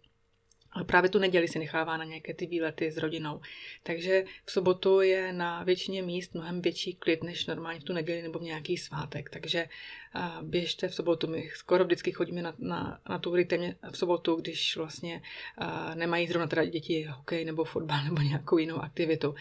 Ale 0.73 0.85
právě 0.85 1.11
tu 1.11 1.19
neděli 1.19 1.49
si 1.49 1.59
nechává 1.59 1.97
na 1.97 2.05
nějaké 2.05 2.35
ty 2.35 2.47
výlety 2.47 2.91
s 2.91 2.97
rodinou. 2.97 3.41
Takže 3.83 4.25
v 4.45 4.53
sobotu 4.53 5.01
je 5.01 5.33
na 5.33 5.63
většině 5.63 6.03
míst 6.03 6.35
mnohem 6.35 6.63
větší 6.63 6.95
klid 6.95 7.25
než 7.25 7.47
normálně 7.47 7.81
v 7.81 7.85
tu 7.85 7.93
neděli 7.93 8.23
nebo 8.23 8.39
v 8.39 8.43
nějaký 8.43 8.77
svátek. 8.77 9.31
Takže 9.31 9.69
běžte 10.43 10.89
v 10.89 10.95
sobotu. 10.95 11.27
My 11.27 11.51
skoro 11.55 11.85
vždycky 11.85 12.13
chodíme 12.13 12.43
na, 12.43 12.55
na, 12.59 13.01
na 13.09 13.19
tury 13.19 13.45
témě 13.45 13.77
v 13.91 13.99
sobotu, 13.99 14.35
když 14.35 14.77
vlastně 14.77 15.23
nemají 15.95 16.27
zrovna 16.27 16.47
teda 16.47 16.65
děti 16.65 17.03
hokej 17.03 17.45
nebo 17.45 17.65
fotbal 17.65 18.05
nebo 18.05 18.23
nějakou 18.23 18.59
jinou 18.59 18.77
aktivitu. 18.77 19.35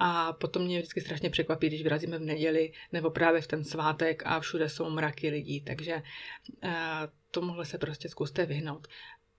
A 0.00 0.32
potom 0.32 0.64
mě 0.64 0.78
vždycky 0.78 1.00
strašně 1.00 1.30
překvapí, 1.30 1.66
když 1.66 1.82
vyrazíme 1.82 2.18
v 2.18 2.22
neděli 2.22 2.72
nebo 2.92 3.10
právě 3.10 3.40
v 3.40 3.46
ten 3.46 3.64
svátek 3.64 4.22
a 4.26 4.40
všude 4.40 4.68
jsou 4.68 4.90
mraky 4.90 5.30
lidí. 5.30 5.60
Takže 5.60 6.02
tomuhle 7.30 7.64
se 7.64 7.78
prostě 7.78 8.08
zkuste 8.08 8.46
vyhnout. 8.46 8.88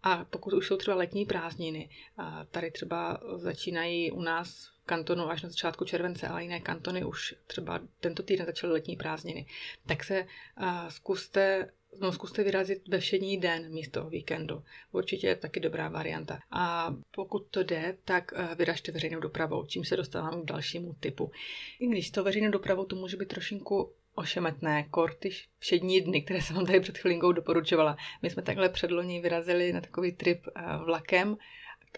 A 0.08 0.26
pokud 0.30 0.54
už 0.54 0.68
jsou 0.68 0.78
třeba 0.78 0.98
letní 0.98 1.26
prázdniny, 1.26 1.90
a 2.18 2.46
tady 2.46 2.72
třeba 2.72 3.20
začínají 3.36 4.12
u 4.12 4.22
nás 4.22 4.68
v 4.68 4.86
kantonu 4.86 5.30
až 5.30 5.42
na 5.42 5.50
začátku 5.50 5.86
července, 5.86 6.28
ale 6.28 6.44
jiné 6.44 6.60
kantony 6.60 7.06
už 7.06 7.36
třeba 7.48 7.80
tento 8.00 8.24
týden 8.24 8.46
začaly 8.46 8.74
letní 8.74 8.96
prázdniny, 8.96 9.46
tak 9.86 10.04
se 10.04 10.26
a, 10.58 10.90
zkuste 10.90 11.70
No, 12.02 12.12
zkuste 12.12 12.44
vyrazit 12.44 12.88
ve 12.88 13.00
všední 13.00 13.38
den 13.38 13.74
místo 13.74 14.10
víkendu. 14.10 14.64
Určitě 14.92 15.28
je 15.28 15.36
taky 15.36 15.60
dobrá 15.60 15.90
varianta. 15.90 16.40
A 16.52 16.96
pokud 17.12 17.48
to 17.52 17.64
jde, 17.64 17.98
tak 18.06 18.32
vyražte 18.58 18.92
veřejnou 18.92 19.20
dopravou, 19.20 19.66
čím 19.66 19.86
se 19.86 19.98
dostávám 19.98 20.42
k 20.42 20.46
dalšímu 20.46 20.94
typu. 21.00 21.32
I 21.80 21.88
když 21.88 22.12
to 22.12 22.24
veřejnou 22.24 22.52
dopravou 22.52 22.86
to 22.86 22.96
může 22.96 23.18
být 23.18 23.28
trošinku 23.28 23.94
ošemetné, 24.17 24.83
korty 24.83 25.29
všední 25.59 26.01
dny, 26.01 26.21
které 26.21 26.41
jsem 26.41 26.55
vám 26.55 26.65
tady 26.65 26.79
před 26.79 26.97
chvilinkou 26.97 27.31
doporučovala. 27.31 27.97
My 28.21 28.29
jsme 28.29 28.41
takhle 28.41 28.69
předloni 28.69 29.21
vyrazili 29.21 29.74
na 29.74 29.81
takový 29.81 30.12
trip 30.12 30.41
eh, 30.47 30.62
vlakem 30.86 31.38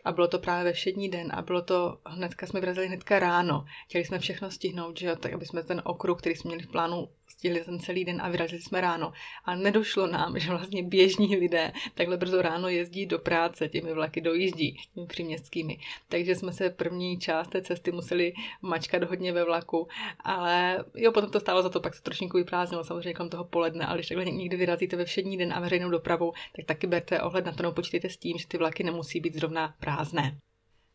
a 0.05 0.11
bylo 0.11 0.27
to 0.27 0.39
právě 0.39 0.63
ve 0.63 0.73
všední 0.73 1.09
den 1.09 1.31
a 1.33 1.41
bylo 1.41 1.61
to, 1.61 1.99
hnedka 2.05 2.47
jsme 2.47 2.59
vyrazili 2.59 2.87
hnedka 2.87 3.19
ráno. 3.19 3.65
Chtěli 3.87 4.05
jsme 4.05 4.19
všechno 4.19 4.51
stihnout, 4.51 4.99
že 4.99 5.07
jo, 5.07 5.15
tak 5.15 5.33
aby 5.33 5.45
jsme 5.45 5.63
ten 5.63 5.81
okruh, 5.85 6.19
který 6.19 6.35
jsme 6.35 6.47
měli 6.47 6.63
v 6.63 6.71
plánu, 6.71 7.09
stihli 7.29 7.63
ten 7.63 7.79
celý 7.79 8.05
den 8.05 8.21
a 8.21 8.29
vyrazili 8.29 8.61
jsme 8.61 8.81
ráno. 8.81 9.11
A 9.45 9.55
nedošlo 9.55 10.07
nám, 10.07 10.39
že 10.39 10.49
vlastně 10.49 10.83
běžní 10.83 11.35
lidé 11.35 11.71
takhle 11.95 12.17
brzo 12.17 12.41
ráno 12.41 12.69
jezdí 12.69 13.05
do 13.05 13.19
práce, 13.19 13.69
těmi 13.69 13.93
vlaky 13.93 14.21
dojíždí, 14.21 14.77
těmi 14.93 15.07
příměstskými. 15.07 15.77
Takže 16.09 16.35
jsme 16.35 16.51
se 16.51 16.69
první 16.69 17.19
část 17.19 17.47
té 17.47 17.61
cesty 17.61 17.91
museli 17.91 18.33
mačkat 18.61 19.03
hodně 19.03 19.33
ve 19.33 19.43
vlaku, 19.43 19.87
ale 20.19 20.85
jo, 20.95 21.11
potom 21.11 21.31
to 21.31 21.39
stálo 21.39 21.61
za 21.61 21.69
to, 21.69 21.79
pak 21.79 21.95
se 21.95 22.03
trošku 22.03 22.37
vyprázdnilo 22.37 22.83
samozřejmě 22.83 23.13
kolem 23.13 23.29
toho 23.29 23.43
poledne, 23.43 23.85
ale 23.85 23.97
když 23.97 24.07
takhle 24.07 24.25
někdy 24.25 24.57
vyrazíte 24.57 24.95
ve 24.95 25.05
všední 25.05 25.37
den 25.37 25.53
a 25.53 25.59
veřejnou 25.59 25.89
dopravou, 25.89 26.33
tak 26.55 26.65
taky 26.65 26.87
berte 26.87 27.21
ohled 27.21 27.45
na 27.45 27.51
to, 27.51 27.63
no 27.63 27.71
počítejte 27.71 28.09
s 28.09 28.17
tím, 28.17 28.37
že 28.37 28.47
ty 28.47 28.57
vlaky 28.57 28.83
nemusí 28.83 29.19
být 29.19 29.35
zrovna 29.35 29.75
prázdné. 29.79 30.37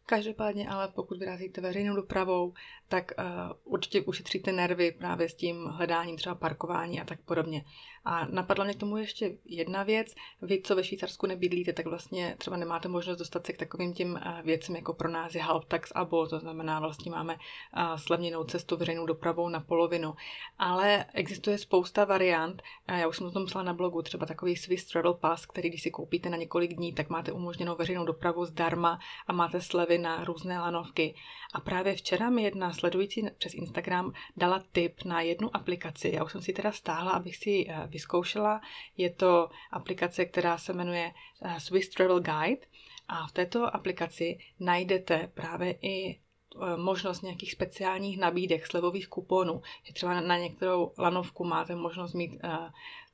Každopádně 0.06 0.68
ale 0.68 0.88
pokud 0.88 1.18
vyrazíte 1.18 1.60
veřejnou 1.60 1.96
dopravou, 1.96 2.52
tak 2.94 3.12
uh, 3.18 3.24
určitě 3.64 4.00
ušetříte 4.00 4.52
nervy 4.52 4.92
právě 4.92 5.28
s 5.28 5.34
tím 5.34 5.64
hledáním 5.66 6.16
třeba 6.16 6.34
parkování 6.34 7.00
a 7.00 7.04
tak 7.04 7.20
podobně. 7.20 7.64
A 8.04 8.26
napadla 8.26 8.64
mě 8.64 8.74
k 8.74 8.80
tomu 8.80 8.96
ještě 8.96 9.36
jedna 9.44 9.82
věc. 9.82 10.14
Vy, 10.42 10.62
co 10.62 10.76
ve 10.76 10.84
Švýcarsku 10.84 11.26
nebydlíte, 11.26 11.72
tak 11.72 11.86
vlastně 11.86 12.36
třeba 12.38 12.56
nemáte 12.56 12.88
možnost 12.88 13.18
dostat 13.18 13.46
se 13.46 13.52
k 13.52 13.58
takovým 13.58 13.94
těm 13.94 14.12
uh, 14.12 14.42
věcem, 14.42 14.76
jako 14.76 14.92
pro 14.92 15.10
nás 15.10 15.34
je 15.34 15.42
Halbtax 15.42 15.92
Abo, 15.94 16.26
to 16.26 16.38
znamená 16.38 16.80
vlastně 16.80 17.10
máme 17.10 17.34
uh, 17.34 17.96
slevněnou 17.96 18.44
cestu 18.44 18.76
veřejnou 18.76 19.06
dopravou 19.06 19.48
na 19.48 19.60
polovinu. 19.60 20.14
Ale 20.58 21.04
existuje 21.14 21.58
spousta 21.58 22.04
variant. 22.04 22.62
Já 22.88 23.08
už 23.08 23.16
jsem 23.16 23.26
o 23.26 23.30
tom 23.30 23.46
psala 23.46 23.64
na 23.64 23.74
blogu, 23.74 24.02
třeba 24.02 24.26
takový 24.26 24.56
Swiss 24.56 24.84
Travel 24.84 25.14
Pass, 25.14 25.46
který 25.46 25.68
když 25.68 25.82
si 25.82 25.90
koupíte 25.90 26.30
na 26.30 26.36
několik 26.36 26.74
dní, 26.74 26.92
tak 26.92 27.10
máte 27.10 27.32
umožněnou 27.32 27.76
veřejnou 27.76 28.04
dopravu 28.04 28.44
zdarma 28.44 28.98
a 29.26 29.32
máte 29.32 29.60
slevy 29.60 29.98
na 29.98 30.24
různé 30.24 30.60
lanovky. 30.60 31.14
A 31.54 31.60
právě 31.60 31.94
včera 31.94 32.30
mi 32.30 32.42
jedna 32.42 32.72
sledující 32.84 33.26
přes 33.38 33.54
Instagram 33.54 34.12
dala 34.36 34.62
tip 34.72 35.04
na 35.04 35.20
jednu 35.20 35.56
aplikaci. 35.56 36.10
Já 36.14 36.24
už 36.24 36.32
jsem 36.32 36.42
si 36.42 36.52
teda 36.52 36.72
stáhla, 36.72 37.12
abych 37.12 37.36
si 37.36 37.66
eh, 37.68 37.86
vyzkoušela. 37.86 38.60
Je 38.96 39.10
to 39.10 39.48
aplikace, 39.70 40.24
která 40.24 40.58
se 40.58 40.72
jmenuje 40.72 41.12
eh, 41.42 41.60
Swiss 41.60 41.88
Travel 41.88 42.20
Guide. 42.20 42.66
A 43.08 43.26
v 43.26 43.32
této 43.32 43.76
aplikaci 43.76 44.38
najdete 44.60 45.30
právě 45.34 45.78
i 45.82 46.14
eh, 46.14 46.76
možnost 46.76 47.22
nějakých 47.22 47.52
speciálních 47.52 48.18
nabídek, 48.18 48.66
slevových 48.66 49.08
kuponů, 49.08 49.62
že 49.82 49.92
třeba 49.92 50.20
na 50.20 50.38
některou 50.38 50.92
lanovku 50.98 51.44
máte 51.44 51.74
možnost 51.74 52.12
mít 52.12 52.40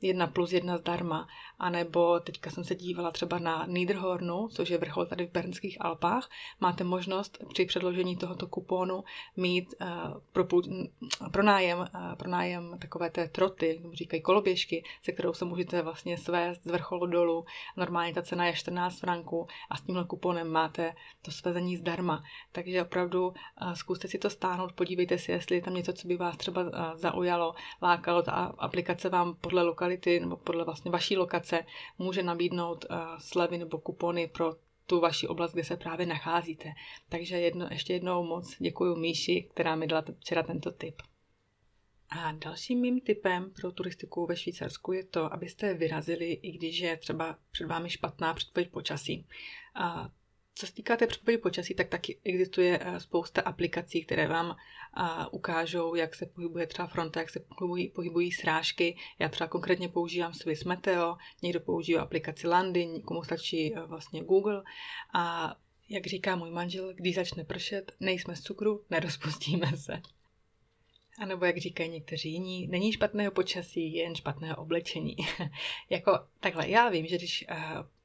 jedna 0.03 0.27
plus 0.27 0.53
jedna 0.53 0.77
zdarma. 0.77 1.29
A 1.59 1.71
nebo 1.71 2.21
teďka 2.21 2.51
jsem 2.51 2.65
se 2.65 2.75
dívala 2.75 3.11
třeba 3.11 3.39
na 3.39 3.67
Niederhornu, 3.67 4.49
což 4.49 4.69
je 4.69 4.79
vrchol 4.79 5.07
tady 5.07 5.27
v 5.27 5.33
Bernských 5.33 5.77
Alpách. 5.81 6.31
Máte 6.61 6.85
možnost 6.85 7.39
při 7.53 7.65
předložení 7.65 8.17
tohoto 8.17 8.47
kuponu 8.47 9.05
mít 9.37 9.75
uh, 9.81 9.89
pro, 10.33 10.45
pro, 11.33 11.43
nájem, 11.43 11.79
uh, 11.79 12.15
pro 12.15 12.31
nájem 12.31 12.79
takové 12.79 13.11
té 13.11 13.29
troty, 13.29 13.81
říkají 13.93 14.23
koloběžky, 14.23 14.85
se 15.03 15.13
kterou 15.13 15.33
se 15.33 15.45
můžete 15.45 15.83
vlastně 15.83 16.19
svést 16.19 16.63
z 16.63 16.71
vrcholu 16.71 17.07
dolů. 17.07 17.45
Normálně 17.77 18.15
ta 18.15 18.23
cena 18.23 18.47
je 18.47 18.53
14 18.53 18.99
franků 18.99 19.47
a 19.71 19.77
s 19.77 19.83
tímhle 19.83 20.05
kuponem 20.05 20.49
máte 20.49 20.95
to 21.23 21.31
svezení 21.31 21.77
zdarma. 21.77 22.23
Takže 22.53 22.83
opravdu 22.83 23.29
uh, 23.29 23.73
zkuste 23.73 24.09
si 24.09 24.19
to 24.19 24.31
stáhnout, 24.31 24.73
podívejte 24.73 25.19
si, 25.19 25.33
jestli 25.33 25.57
je 25.57 25.63
tam 25.63 25.75
něco, 25.75 25.93
co 25.93 26.09
by 26.09 26.17
vás 26.17 26.37
třeba 26.37 26.63
uh, 26.63 26.69
zaujalo, 26.95 27.55
lákalo. 27.83 28.23
Ta 28.23 28.33
aplikace 28.59 29.09
vám 29.09 29.35
podle 29.41 29.63
lokality 29.63 29.90
lokality 29.91 30.21
nebo 30.21 30.37
podle 30.37 30.65
vlastně 30.65 30.91
vaší 30.91 31.17
lokace 31.17 31.65
může 31.99 32.23
nabídnout 32.23 32.85
uh, 32.91 32.97
slevy 33.19 33.59
nebo 33.59 33.79
kupony 33.79 34.29
pro 34.29 34.57
tu 34.87 35.01
vaši 35.01 35.29
oblast, 35.29 35.53
kde 35.53 35.65
se 35.65 35.77
právě 35.77 36.07
nacházíte. 36.07 36.73
Takže 37.09 37.37
jedno, 37.37 37.69
ještě 37.71 37.93
jednou 37.93 38.25
moc 38.25 38.57
děkuji 38.59 38.97
Míši, 38.97 39.49
která 39.55 39.77
mi 39.77 39.87
dala 39.87 40.05
včera 40.21 40.43
tento 40.43 40.71
tip. 40.71 41.03
A 42.11 42.33
dalším 42.33 42.81
mým 42.81 43.01
tipem 43.01 43.51
pro 43.51 43.73
turistiku 43.73 44.27
ve 44.27 44.37
Švýcarsku 44.37 44.93
je 44.93 45.05
to, 45.05 45.33
abyste 45.33 45.75
vyrazili, 45.75 46.33
i 46.33 46.53
když 46.53 46.79
je 46.79 46.97
třeba 46.97 47.39
před 47.51 47.67
vámi 47.67 47.91
špatná 47.91 48.35
předpověď 48.35 48.71
počasí. 48.71 49.27
A 49.75 50.11
co 50.61 50.67
se 50.67 50.75
týká 50.75 50.97
té 50.97 51.07
předpovědi 51.07 51.43
počasí, 51.43 51.75
tak 51.75 51.89
taky 51.89 52.19
existuje 52.25 52.81
eh, 52.83 53.01
spousta 53.01 53.43
aplikací, 53.43 54.05
které 54.05 54.29
vám 54.29 54.57
eh, 54.57 55.03
ukážou, 55.31 55.95
jak 55.95 56.15
se 56.15 56.27
pohybuje 56.27 56.67
třeba 56.67 56.89
fronta, 56.89 57.21
jak 57.21 57.31
se 57.31 57.41
pohybují, 57.41 57.89
pohybují 57.89 58.33
srážky. 58.33 58.97
Já 59.19 59.29
třeba 59.29 59.49
konkrétně 59.49 59.89
používám 59.89 60.35
Swiss 60.35 60.65
Meteo, 60.65 61.17
někdo 61.43 61.61
používá 61.61 62.03
aplikaci 62.03 62.49
Landy, 62.49 62.87
někomu 62.87 63.23
stačí 63.23 63.75
eh, 63.75 63.81
vlastně 63.81 64.25
Google. 64.25 64.63
A 65.15 65.55
jak 65.89 66.07
říká 66.07 66.37
můj 66.37 66.51
manžel, 66.51 66.95
když 66.95 67.15
začne 67.15 67.45
pršet, 67.45 67.93
nejsme 68.01 68.37
z 68.37 68.41
cukru, 68.41 68.85
nerozpustíme 68.91 69.77
se. 69.77 70.03
A 71.19 71.27
nebo 71.27 71.45
jak 71.45 71.59
říkají 71.59 71.91
někteří 71.91 72.33
jiní, 72.33 72.67
není 72.67 72.93
špatného 72.93 73.33
počasí, 73.33 73.95
jen 73.95 74.15
špatného 74.15 74.57
oblečení. 74.57 75.17
jako 75.91 76.13
takhle, 76.41 76.69
já 76.69 76.89
vím, 76.89 77.07
že 77.07 77.17
když 77.17 77.47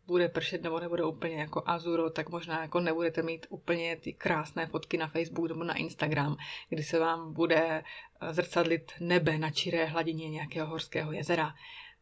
bude 0.08 0.30
pršet 0.30 0.64
nebo 0.64 0.80
nebude 0.80 1.04
úplně 1.04 1.36
jako 1.36 1.64
azuro, 1.66 2.10
tak 2.10 2.30
možná 2.30 2.62
jako 2.62 2.80
nebudete 2.80 3.22
mít 3.22 3.46
úplně 3.50 3.96
ty 3.96 4.14
krásné 4.14 4.68
fotky 4.68 4.98
na 4.98 5.08
Facebook 5.08 5.48
nebo 5.48 5.64
na 5.64 5.74
Instagram, 5.74 6.38
kdy 6.70 6.84
se 6.84 7.00
vám 7.00 7.34
bude 7.34 7.84
eh, 8.22 8.34
zrcadlit 8.34 8.92
nebe 9.00 9.38
na 9.38 9.52
čiré 9.52 9.86
hladině 9.86 10.30
nějakého 10.30 10.68
horského 10.68 11.12
jezera. 11.12 11.54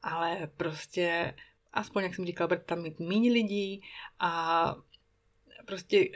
Ale 0.02 0.50
prostě, 0.58 1.34
aspoň 1.74 2.04
jak 2.04 2.16
jsem 2.16 2.26
říkal, 2.26 2.48
bude 2.48 2.60
tam 2.60 2.82
mít 2.82 3.00
méně 3.00 3.32
lidí 3.32 3.84
a 4.20 4.76
prostě 5.66 6.10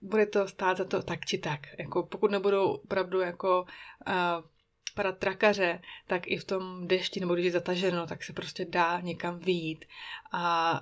bude 0.00 0.26
to 0.26 0.48
stát 0.48 0.76
za 0.76 0.84
to 0.84 1.02
tak 1.02 1.24
či 1.24 1.38
tak. 1.38 1.60
Jako 1.78 2.02
pokud 2.02 2.30
nebudou 2.30 2.72
opravdu 2.72 3.20
jako 3.20 3.62
uh, 3.62 4.14
padat 4.94 5.18
trakaře, 5.18 5.82
tak 6.06 6.26
i 6.26 6.36
v 6.36 6.44
tom 6.44 6.88
dešti 6.88 7.20
nebo 7.20 7.34
když 7.34 7.46
je 7.46 7.52
zataženo, 7.52 8.06
tak 8.06 8.24
se 8.24 8.32
prostě 8.32 8.64
dá 8.64 9.00
někam 9.00 9.38
vyjít. 9.38 9.84
A 10.32 10.80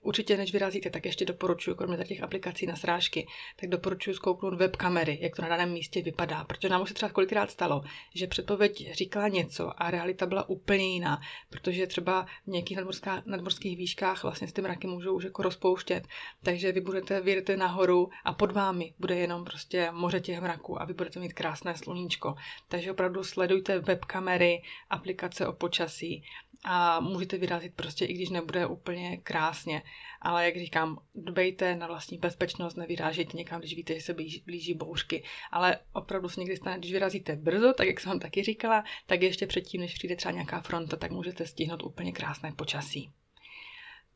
Určitě, 0.00 0.36
než 0.36 0.52
vyrazíte, 0.52 0.90
tak 0.90 1.06
ještě 1.06 1.24
doporučuji, 1.24 1.74
kromě 1.74 2.04
těch 2.04 2.22
aplikací 2.22 2.66
na 2.66 2.76
srážky, 2.76 3.26
tak 3.56 3.70
doporučuji 3.70 4.14
zkouknout 4.14 4.54
webkamery, 4.54 5.18
jak 5.20 5.36
to 5.36 5.42
na 5.42 5.48
daném 5.48 5.72
místě 5.72 6.02
vypadá. 6.02 6.44
Protože 6.44 6.68
nám 6.68 6.82
už 6.82 6.88
se 6.88 6.94
třeba 6.94 7.12
kolikrát 7.12 7.50
stalo, 7.50 7.82
že 8.14 8.26
předpověď 8.26 8.92
říkala 8.92 9.28
něco 9.28 9.82
a 9.82 9.90
realita 9.90 10.26
byla 10.26 10.48
úplně 10.48 10.84
jiná, 10.84 11.20
protože 11.50 11.86
třeba 11.86 12.26
v 12.46 12.50
nějakých 12.50 12.78
nadmorských 13.26 13.76
výškách 13.76 14.22
vlastně 14.22 14.48
se 14.48 14.54
ty 14.54 14.62
mraky 14.62 14.86
můžou 14.86 15.16
už 15.16 15.24
jako 15.24 15.42
rozpouštět. 15.42 16.08
Takže 16.42 16.72
vy 16.72 16.80
budete, 16.80 17.20
vyjedete 17.20 17.56
nahoru 17.56 18.08
a 18.24 18.32
pod 18.32 18.52
vámi 18.52 18.94
bude 18.98 19.16
jenom 19.16 19.44
prostě 19.44 19.90
moře 19.90 20.20
těch 20.20 20.40
mraků 20.40 20.82
a 20.82 20.84
vy 20.84 20.94
budete 20.94 21.20
mít 21.20 21.32
krásné 21.32 21.76
sluníčko. 21.76 22.34
Takže 22.68 22.92
opravdu 22.92 23.24
sledujte 23.24 23.78
webkamery, 23.78 24.62
aplikace 24.90 25.46
o 25.46 25.52
počasí 25.52 26.24
a 26.64 27.00
můžete 27.00 27.38
vyrazit 27.38 27.74
prostě, 27.74 28.04
i 28.04 28.12
když 28.12 28.30
nebude 28.30 28.66
úplně 28.66 29.16
krásně. 29.16 29.82
Ale 30.20 30.44
jak 30.44 30.56
říkám, 30.56 30.98
dbejte 31.14 31.76
na 31.76 31.86
vlastní 31.86 32.18
bezpečnost, 32.18 32.76
nevyrážejte 32.76 33.36
někam, 33.36 33.60
když 33.60 33.76
víte, 33.76 33.94
že 33.94 34.00
se 34.00 34.14
blíží, 34.14 34.42
blíží 34.46 34.74
bouřky. 34.74 35.24
Ale 35.50 35.78
opravdu 35.92 36.28
se 36.28 36.40
někdy 36.40 36.56
stane, 36.56 36.78
když 36.78 36.92
vyrazíte 36.92 37.36
brzo, 37.36 37.72
tak 37.72 37.86
jak 37.86 38.00
jsem 38.00 38.10
vám 38.10 38.20
taky 38.20 38.42
říkala, 38.42 38.84
tak 39.06 39.22
ještě 39.22 39.46
předtím, 39.46 39.80
než 39.80 39.94
přijde 39.94 40.16
třeba 40.16 40.32
nějaká 40.32 40.60
fronta, 40.60 40.96
tak 40.96 41.10
můžete 41.10 41.46
stihnout 41.46 41.82
úplně 41.82 42.12
krásné 42.12 42.52
počasí. 42.52 43.12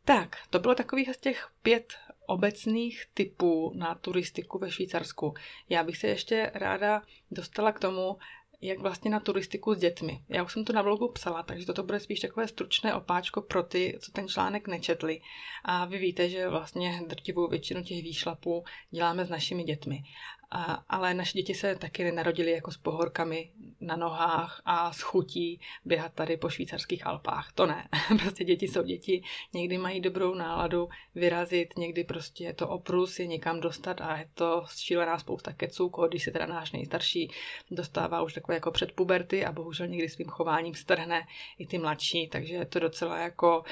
Tak, 0.05 0.37
to 0.51 0.59
bylo 0.59 0.75
takových 0.75 1.15
z 1.15 1.19
těch 1.19 1.51
pět 1.63 1.93
obecných 2.27 3.07
typů 3.15 3.73
na 3.75 3.95
turistiku 3.95 4.59
ve 4.59 4.71
Švýcarsku. 4.71 5.35
Já 5.69 5.85
bych 5.85 5.97
se 5.97 6.09
ještě 6.09 6.51
ráda 6.55 7.03
dostala 7.31 7.73
k 7.73 7.81
tomu, 7.81 8.19
jak 8.63 8.79
vlastně 8.79 9.11
na 9.11 9.21
turistiku 9.21 9.75
s 9.75 9.79
dětmi. 9.79 10.21
Já 10.29 10.43
už 10.43 10.53
jsem 10.53 10.65
to 10.65 10.73
na 10.73 10.83
blogu 10.83 11.09
psala, 11.09 11.43
takže 11.43 11.67
toto 11.67 11.83
bude 11.83 12.01
spíš 12.01 12.21
takové 12.21 12.49
stručné 12.49 12.95
opáčko 12.95 13.43
pro 13.43 13.63
ty, 13.63 13.99
co 14.01 14.13
ten 14.13 14.29
článek 14.29 14.69
nečetli. 14.69 15.21
A 15.65 15.85
vy 15.85 15.99
víte, 15.99 16.29
že 16.29 16.49
vlastně 16.49 17.03
drtivou 17.07 17.49
většinu 17.49 17.83
těch 17.83 18.03
výšlapů 18.03 18.65
děláme 18.91 19.25
s 19.25 19.31
našimi 19.31 19.65
dětmi. 19.65 20.05
A, 20.55 20.85
ale 20.89 21.15
naše 21.15 21.39
děti 21.39 21.55
se 21.55 21.77
taky 21.77 22.05
nenarodily 22.05 22.51
jako 22.51 22.71
s 22.73 22.77
pohorkami 22.77 23.51
na 23.81 23.97
nohách 23.97 24.63
a 24.65 24.93
s 24.93 25.01
chutí 25.01 25.61
běhat 25.85 26.15
tady 26.15 26.37
po 26.37 26.49
švýcarských 26.49 27.07
Alpách. 27.07 27.53
To 27.53 27.67
ne. 27.67 27.89
prostě 28.23 28.45
děti 28.45 28.69
jsou 28.69 28.83
děti. 28.83 29.23
Někdy 29.55 29.79
mají 29.79 30.01
dobrou 30.01 30.35
náladu 30.35 30.89
vyrazit, 31.15 31.77
někdy 31.77 32.05
prostě 32.05 32.45
je 32.45 32.55
to 32.55 32.69
oprus 32.69 33.19
je 33.19 33.27
někam 33.27 33.61
dostat 33.61 34.01
a 34.01 34.19
je 34.19 34.29
to 34.35 34.65
šílená 34.77 35.19
spousta 35.19 35.53
keců, 35.53 35.93
když 36.09 36.25
se 36.25 36.31
teda 36.31 36.47
náš 36.47 36.73
nejstarší 36.73 37.31
dostává 37.71 38.23
už 38.23 38.33
takové 38.33 38.55
jako 38.55 38.71
před 38.71 38.93
puberty 38.93 39.45
a 39.45 39.53
bohužel 39.53 39.87
někdy 39.87 40.09
svým 40.09 40.29
chováním 40.29 40.75
strhne 40.75 41.27
i 41.59 41.67
ty 41.67 41.79
mladší, 41.79 42.29
takže 42.29 42.55
je 42.55 42.67
to 42.67 42.79
docela 42.79 43.19
jako 43.19 43.65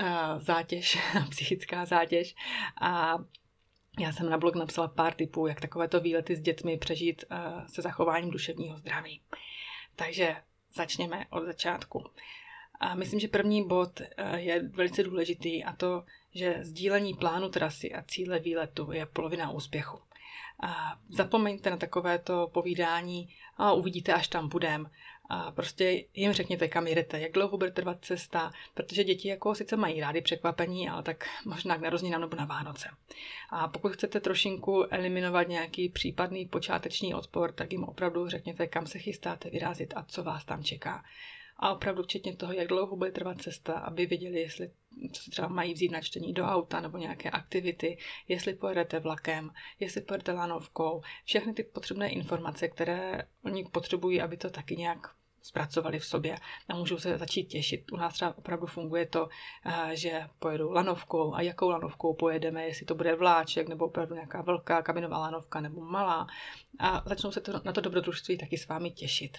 uh, 0.00 0.06
zátěž, 0.38 0.98
psychická 1.30 1.84
zátěž 1.84 2.34
a 2.80 3.18
já 3.98 4.12
jsem 4.12 4.30
na 4.30 4.38
blog 4.38 4.54
napsala 4.54 4.88
pár 4.88 5.14
tipů, 5.14 5.46
jak 5.46 5.60
takovéto 5.60 6.00
výlety 6.00 6.36
s 6.36 6.40
dětmi 6.40 6.78
přežít 6.78 7.24
uh, 7.30 7.66
se 7.66 7.82
zachováním 7.82 8.30
duševního 8.30 8.76
zdraví. 8.76 9.20
Takže 9.96 10.36
začněme 10.74 11.26
od 11.30 11.44
začátku. 11.44 12.04
A 12.80 12.94
myslím, 12.94 13.20
že 13.20 13.28
první 13.28 13.68
bod 13.68 14.00
uh, 14.00 14.34
je 14.34 14.68
velice 14.68 15.02
důležitý 15.02 15.64
a 15.64 15.72
to, 15.72 16.04
že 16.34 16.58
sdílení 16.62 17.14
plánu 17.14 17.48
trasy 17.48 17.94
a 17.94 18.02
cíle 18.02 18.38
výletu 18.38 18.92
je 18.92 19.06
polovina 19.06 19.50
úspěchu. 19.50 19.98
A 20.62 20.98
zapomeňte 21.08 21.70
na 21.70 21.76
takovéto 21.76 22.50
povídání 22.52 23.34
a 23.56 23.72
uvidíte, 23.72 24.14
až 24.14 24.28
tam 24.28 24.48
budem 24.48 24.90
a 25.32 25.50
prostě 25.50 26.04
jim 26.14 26.32
řekněte, 26.32 26.68
kam 26.68 26.86
jdete, 26.86 27.20
jak 27.20 27.32
dlouho 27.32 27.58
bude 27.58 27.70
trvat 27.70 28.04
cesta, 28.04 28.52
protože 28.74 29.04
děti 29.04 29.28
jako 29.28 29.54
sice 29.54 29.76
mají 29.76 30.00
rády 30.00 30.20
překvapení, 30.20 30.88
ale 30.88 31.02
tak 31.02 31.24
možná 31.44 31.78
k 31.78 31.80
narozeninám 31.80 32.20
nebo 32.20 32.36
na 32.36 32.44
Vánoce. 32.44 32.88
A 33.50 33.68
pokud 33.68 33.92
chcete 33.92 34.20
trošinku 34.20 34.94
eliminovat 34.94 35.48
nějaký 35.48 35.88
případný 35.88 36.46
počáteční 36.46 37.14
odpor, 37.14 37.52
tak 37.52 37.72
jim 37.72 37.84
opravdu 37.84 38.28
řekněte, 38.28 38.66
kam 38.66 38.86
se 38.86 38.98
chystáte 38.98 39.50
vyrazit 39.50 39.92
a 39.96 40.04
co 40.08 40.22
vás 40.22 40.44
tam 40.44 40.64
čeká. 40.64 41.04
a 41.62 41.72
opravdu 41.72 42.02
včetně 42.02 42.36
toho, 42.36 42.52
jak 42.52 42.68
dlouho 42.68 42.96
bude 42.96 43.10
trvat 43.10 43.42
cesta, 43.42 43.72
aby 43.72 44.06
věděli, 44.06 44.40
jestli 44.40 44.70
co 45.12 45.22
si 45.22 45.30
třeba 45.30 45.48
mají 45.48 45.74
vzít 45.74 45.92
na 45.92 46.00
čtení 46.00 46.32
do 46.32 46.44
auta 46.44 46.80
nebo 46.80 46.98
nějaké 46.98 47.30
aktivity, 47.30 47.98
jestli 48.28 48.54
pojedete 48.54 48.98
vlakem, 49.00 49.50
jestli 49.80 50.00
pojedete 50.00 50.32
lanovkou, 50.32 51.02
všechny 51.24 51.52
ty 51.54 51.62
potřebné 51.62 52.08
informace, 52.10 52.68
které 52.68 53.22
oni 53.44 53.64
potřebují, 53.64 54.20
aby 54.20 54.36
to 54.36 54.50
taky 54.50 54.76
nějak 54.76 55.19
zpracovali 55.42 55.98
v 55.98 56.04
sobě 56.04 56.36
a 56.68 56.76
můžou 56.76 56.98
se 56.98 57.18
začít 57.18 57.44
těšit. 57.44 57.92
U 57.92 57.96
nás 57.96 58.14
třeba 58.14 58.38
opravdu 58.38 58.66
funguje 58.66 59.06
to, 59.06 59.28
eh, 59.66 59.96
že 59.96 60.28
pojedu 60.38 60.70
lanovkou 60.70 61.34
a 61.34 61.40
jakou 61.40 61.68
lanovkou 61.68 62.14
pojedeme, 62.14 62.66
jestli 62.66 62.86
to 62.86 62.94
bude 62.94 63.14
vláček 63.16 63.68
nebo 63.68 63.84
opravdu 63.86 64.14
nějaká 64.14 64.42
velká 64.42 64.82
kabinová 64.82 65.18
lanovka 65.18 65.60
nebo 65.60 65.80
malá 65.80 66.26
a 66.78 67.02
začnou 67.06 67.32
se 67.32 67.40
to, 67.40 67.52
na 67.64 67.72
to 67.72 67.80
dobrodružství 67.80 68.38
taky 68.38 68.58
s 68.58 68.68
vámi 68.68 68.90
těšit. 68.90 69.38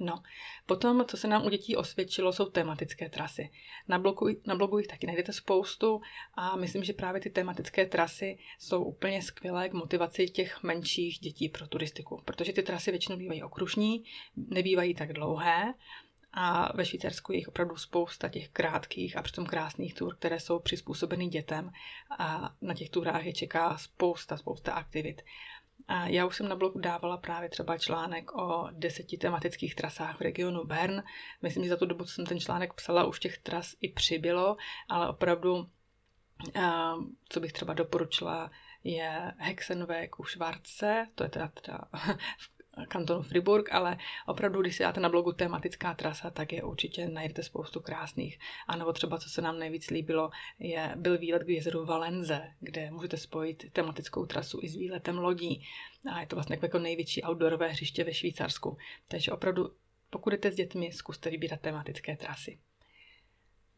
No, 0.00 0.22
potom, 0.66 1.04
co 1.08 1.16
se 1.16 1.28
nám 1.28 1.46
u 1.46 1.48
dětí 1.48 1.76
osvědčilo, 1.76 2.32
jsou 2.32 2.44
tematické 2.44 3.08
trasy. 3.08 3.50
Na 3.88 3.98
blogu, 3.98 4.28
na 4.46 4.54
blogu 4.54 4.78
jich 4.78 4.86
taky 4.86 5.06
najdete 5.06 5.32
spoustu 5.32 6.00
a 6.34 6.56
myslím, 6.56 6.84
že 6.84 6.92
právě 6.92 7.20
ty 7.20 7.30
tematické 7.30 7.86
trasy 7.86 8.38
jsou 8.58 8.84
úplně 8.84 9.22
skvělé 9.22 9.68
k 9.68 9.72
motivaci 9.72 10.28
těch 10.28 10.62
menších 10.62 11.18
dětí 11.18 11.48
pro 11.48 11.66
turistiku, 11.66 12.22
protože 12.24 12.52
ty 12.52 12.62
trasy 12.62 12.90
většinou 12.90 13.16
bývají 13.16 13.42
okružní, 13.42 14.04
nebývají 14.36 14.94
tak 14.94 15.12
dlouhé 15.12 15.74
a 16.36 16.76
ve 16.76 16.84
Švýcarsku 16.86 17.32
je 17.32 17.38
jich 17.38 17.48
opravdu 17.48 17.76
spousta 17.76 18.28
těch 18.28 18.48
krátkých 18.48 19.16
a 19.16 19.22
přitom 19.22 19.46
krásných 19.46 19.94
tur, 19.94 20.16
které 20.16 20.40
jsou 20.40 20.58
přizpůsobeny 20.58 21.26
dětem 21.26 21.70
a 22.18 22.54
na 22.62 22.74
těch 22.74 22.90
turách 22.90 23.24
je 23.24 23.32
čeká 23.32 23.78
spousta, 23.78 24.36
spousta 24.36 24.72
aktivit. 24.72 25.22
Já 26.04 26.26
už 26.26 26.36
jsem 26.36 26.48
na 26.48 26.56
blogu 26.56 26.78
dávala 26.80 27.16
právě 27.16 27.48
třeba 27.48 27.78
článek 27.78 28.34
o 28.34 28.68
deseti 28.72 29.18
tematických 29.18 29.74
trasách 29.74 30.18
v 30.18 30.20
regionu 30.20 30.64
Bern. 30.64 31.02
Myslím, 31.42 31.64
že 31.64 31.70
za 31.70 31.76
tu 31.76 31.86
dobu, 31.86 32.04
co 32.04 32.12
jsem 32.12 32.26
ten 32.26 32.40
článek 32.40 32.74
psala, 32.74 33.04
už 33.04 33.20
těch 33.20 33.38
tras 33.38 33.76
i 33.80 33.88
přibylo, 33.88 34.56
ale 34.88 35.08
opravdu, 35.08 35.68
co 37.28 37.40
bych 37.40 37.52
třeba 37.52 37.74
doporučila, 37.74 38.50
je 38.84 39.32
Hexenweg 39.38 40.20
u 40.20 40.24
Švarce, 40.24 41.08
to 41.14 41.24
je 41.24 41.28
teda, 41.30 41.48
teda 41.48 41.78
v 42.38 42.53
kantonu 42.88 43.22
Friburg, 43.22 43.72
ale 43.72 43.98
opravdu, 44.26 44.60
když 44.60 44.76
si 44.76 44.82
dáte 44.82 45.00
na 45.00 45.08
blogu 45.08 45.32
tematická 45.32 45.94
trasa, 45.94 46.30
tak 46.30 46.52
je 46.52 46.62
určitě 46.62 47.08
najdete 47.08 47.42
spoustu 47.42 47.80
krásných. 47.80 48.38
A 48.66 48.76
nebo 48.76 48.92
třeba, 48.92 49.18
co 49.18 49.28
se 49.28 49.42
nám 49.42 49.58
nejvíc 49.58 49.90
líbilo, 49.90 50.30
je, 50.58 50.92
byl 50.96 51.18
výlet 51.18 51.44
k 51.44 51.48
jezeru 51.48 51.84
Valenze, 51.84 52.42
kde 52.60 52.90
můžete 52.90 53.16
spojit 53.16 53.72
tematickou 53.72 54.26
trasu 54.26 54.58
i 54.62 54.68
s 54.68 54.76
výletem 54.76 55.18
lodí. 55.18 55.66
A 56.12 56.20
je 56.20 56.26
to 56.26 56.36
vlastně 56.36 56.58
jako 56.62 56.78
největší 56.78 57.24
outdoorové 57.24 57.68
hřiště 57.68 58.04
ve 58.04 58.14
Švýcarsku. 58.14 58.76
Takže 59.08 59.32
opravdu, 59.32 59.70
pokud 60.10 60.30
jdete 60.30 60.52
s 60.52 60.54
dětmi, 60.54 60.92
zkuste 60.92 61.30
vybírat 61.30 61.60
tematické 61.60 62.16
trasy. 62.16 62.58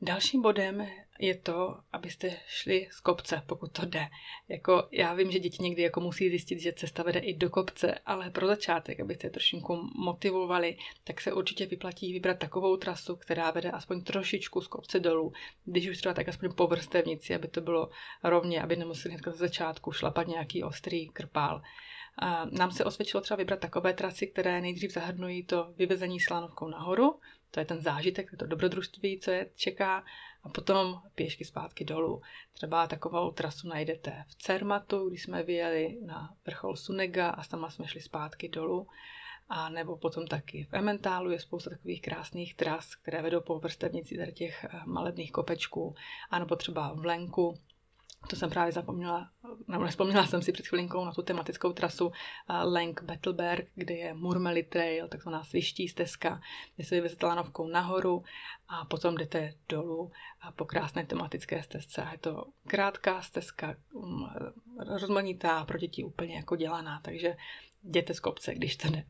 Dalším 0.01 0.43
bodem 0.43 0.89
je 1.19 1.39
to, 1.39 1.79
abyste 1.93 2.37
šli 2.47 2.89
z 2.91 3.01
kopce, 3.01 3.43
pokud 3.47 3.73
to 3.73 3.87
jde. 3.87 4.07
Jako, 4.49 4.89
já 4.91 5.15
vím, 5.15 5.31
že 5.31 5.39
děti 5.39 5.63
někdy 5.63 5.83
jako 5.83 6.01
musí 6.01 6.29
zjistit, 6.29 6.61
že 6.61 6.73
cesta 6.73 7.03
vede 7.03 7.21
i 7.21 7.35
do 7.35 7.51
kopce, 7.51 7.99
ale 8.07 8.31
pro 8.31 8.47
začátek, 8.47 9.01
abyste 9.01 9.27
je 9.27 9.31
trošku 9.31 9.91
motivovali, 9.95 10.77
tak 11.05 11.21
se 11.21 11.33
určitě 11.33 11.67
vyplatí 11.67 12.13
vybrat 12.13 12.39
takovou 12.39 12.77
trasu, 12.77 13.17
která 13.17 13.51
vede 13.51 13.71
aspoň 13.71 14.03
trošičku 14.03 14.61
z 14.61 14.69
kopce 14.69 15.01
dolů. 15.01 15.33
Když 15.65 15.89
už 15.89 15.99
třeba 15.99 16.15
tak 16.15 16.29
aspoň 16.29 16.53
po 16.53 16.67
vrstevnici, 16.67 17.35
aby 17.35 17.49
to 17.49 17.61
bylo 17.61 17.91
rovně, 18.25 18.63
aby 18.63 18.77
nemuseli 18.77 19.15
hned 19.15 19.35
z 19.35 19.39
začátku 19.39 19.93
šlapat 19.93 20.27
nějaký 20.27 20.65
ostrý 20.65 21.09
krpál. 21.09 21.63
A 22.19 22.45
nám 22.45 22.71
se 22.71 22.85
osvědčilo 22.85 23.21
třeba 23.21 23.37
vybrat 23.39 23.61
takové 23.61 23.93
trasy, 23.93 24.27
které 24.27 24.61
nejdřív 24.61 24.93
zahrnují 24.93 25.45
to 25.45 25.73
vyvezení 25.77 26.21
slanovkou 26.21 26.69
nahoru, 26.69 27.21
to 27.51 27.61
je 27.61 27.67
ten 27.67 27.81
zážitek, 27.81 28.31
to 28.39 28.47
dobrodružství, 28.47 29.21
co 29.21 29.31
je 29.31 29.51
čeká, 29.55 30.05
a 30.43 30.49
potom 30.49 31.03
pěšky 31.15 31.45
zpátky 31.45 31.85
dolů. 31.85 32.23
Třeba 32.53 32.87
takovou 32.87 33.31
trasu 33.31 33.69
najdete 33.69 34.25
v 34.29 34.35
Cermatu, 34.35 35.09
když 35.09 35.23
jsme 35.23 35.43
vyjeli 35.43 35.99
na 36.07 36.35
vrchol 36.47 36.77
Sunega 36.77 37.29
a 37.29 37.45
tam 37.45 37.71
jsme 37.71 37.87
šli 37.87 38.01
zpátky 38.01 38.49
dolů. 38.49 38.87
A 39.49 39.69
nebo 39.69 39.97
potom 39.97 40.27
taky 40.27 40.65
v 40.65 40.75
Ementálu 40.75 41.31
je 41.31 41.41
spousta 41.41 41.71
takových 41.71 42.03
krásných 42.03 42.55
tras, 42.55 42.95
které 42.95 43.23
vedou 43.23 43.41
po 43.41 43.59
vrstevnici 43.59 44.17
tady 44.17 44.33
těch 44.33 44.65
eh, 44.65 44.81
malebných 44.87 45.33
kopečků. 45.33 45.95
A 46.31 46.39
nebo 46.39 46.57
třeba 46.57 46.93
v 46.93 47.05
Lenku, 47.05 47.59
to 48.27 48.37
jsem 48.37 48.51
právě 48.51 48.73
zapomněla, 48.73 49.31
nebo 49.69 49.85
nespomněla 49.85 50.27
jsem 50.27 50.43
si 50.43 50.53
před 50.53 50.67
chvilinkou 50.67 51.05
na 51.05 51.13
tu 51.13 51.23
tematickou 51.23 51.73
trasu 51.73 52.13
Lenk 52.65 53.03
Battleberg, 53.03 53.69
kde 53.75 53.95
je 53.95 54.15
Murmeli 54.15 54.63
Trail, 54.63 55.09
takzvaná 55.09 55.45
sviští 55.45 55.89
stezka, 55.89 56.41
kde 56.77 56.85
se 56.85 56.95
vyvezete 56.95 57.27
lanovkou 57.27 57.69
nahoru 57.69 58.25
a 58.69 58.85
potom 58.85 59.15
jdete 59.15 59.55
dolů 59.69 60.13
a 60.41 60.53
po 60.53 60.65
krásné 60.65 61.07
tematické 61.07 61.63
stezce. 61.63 62.09
Je 62.13 62.19
to 62.19 62.45
krátká 62.67 63.23
stezka, 63.23 63.77
um, 63.93 64.29
rozmanitá, 64.79 65.65
pro 65.65 65.79
děti 65.79 66.05
úplně 66.05 66.37
jako 66.37 66.57
dělaná, 66.57 67.01
takže 67.05 67.37
jděte 67.85 68.15
z 68.15 68.21
kopce, 68.21 68.55
když 68.55 68.77
to 68.77 68.89
jde. 68.89 69.05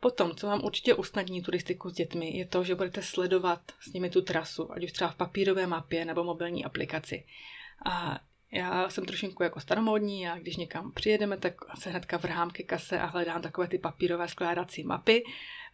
Potom, 0.00 0.34
co 0.34 0.46
vám 0.46 0.64
určitě 0.64 0.94
usnadní 0.94 1.42
turistiku 1.42 1.90
s 1.90 1.92
dětmi, 1.92 2.36
je 2.36 2.46
to, 2.46 2.64
že 2.64 2.74
budete 2.74 3.02
sledovat 3.02 3.60
s 3.80 3.92
nimi 3.92 4.10
tu 4.10 4.22
trasu, 4.22 4.72
ať 4.72 4.84
už 4.84 4.92
třeba 4.92 5.10
v 5.10 5.16
papírové 5.16 5.66
mapě 5.66 6.04
nebo 6.04 6.24
mobilní 6.24 6.64
aplikaci. 6.64 7.24
A 7.84 8.20
já 8.52 8.90
jsem 8.90 9.04
trošinku 9.04 9.42
jako 9.42 9.60
staromódní 9.60 10.28
a 10.28 10.38
když 10.38 10.56
někam 10.56 10.92
přijedeme, 10.92 11.36
tak 11.36 11.54
se 11.78 11.90
hnedka 11.90 12.16
vrhám 12.16 12.50
ke 12.50 12.62
kase 12.62 13.00
a 13.00 13.06
hledám 13.06 13.42
takové 13.42 13.68
ty 13.68 13.78
papírové 13.78 14.28
skládací 14.28 14.84
mapy. 14.84 15.24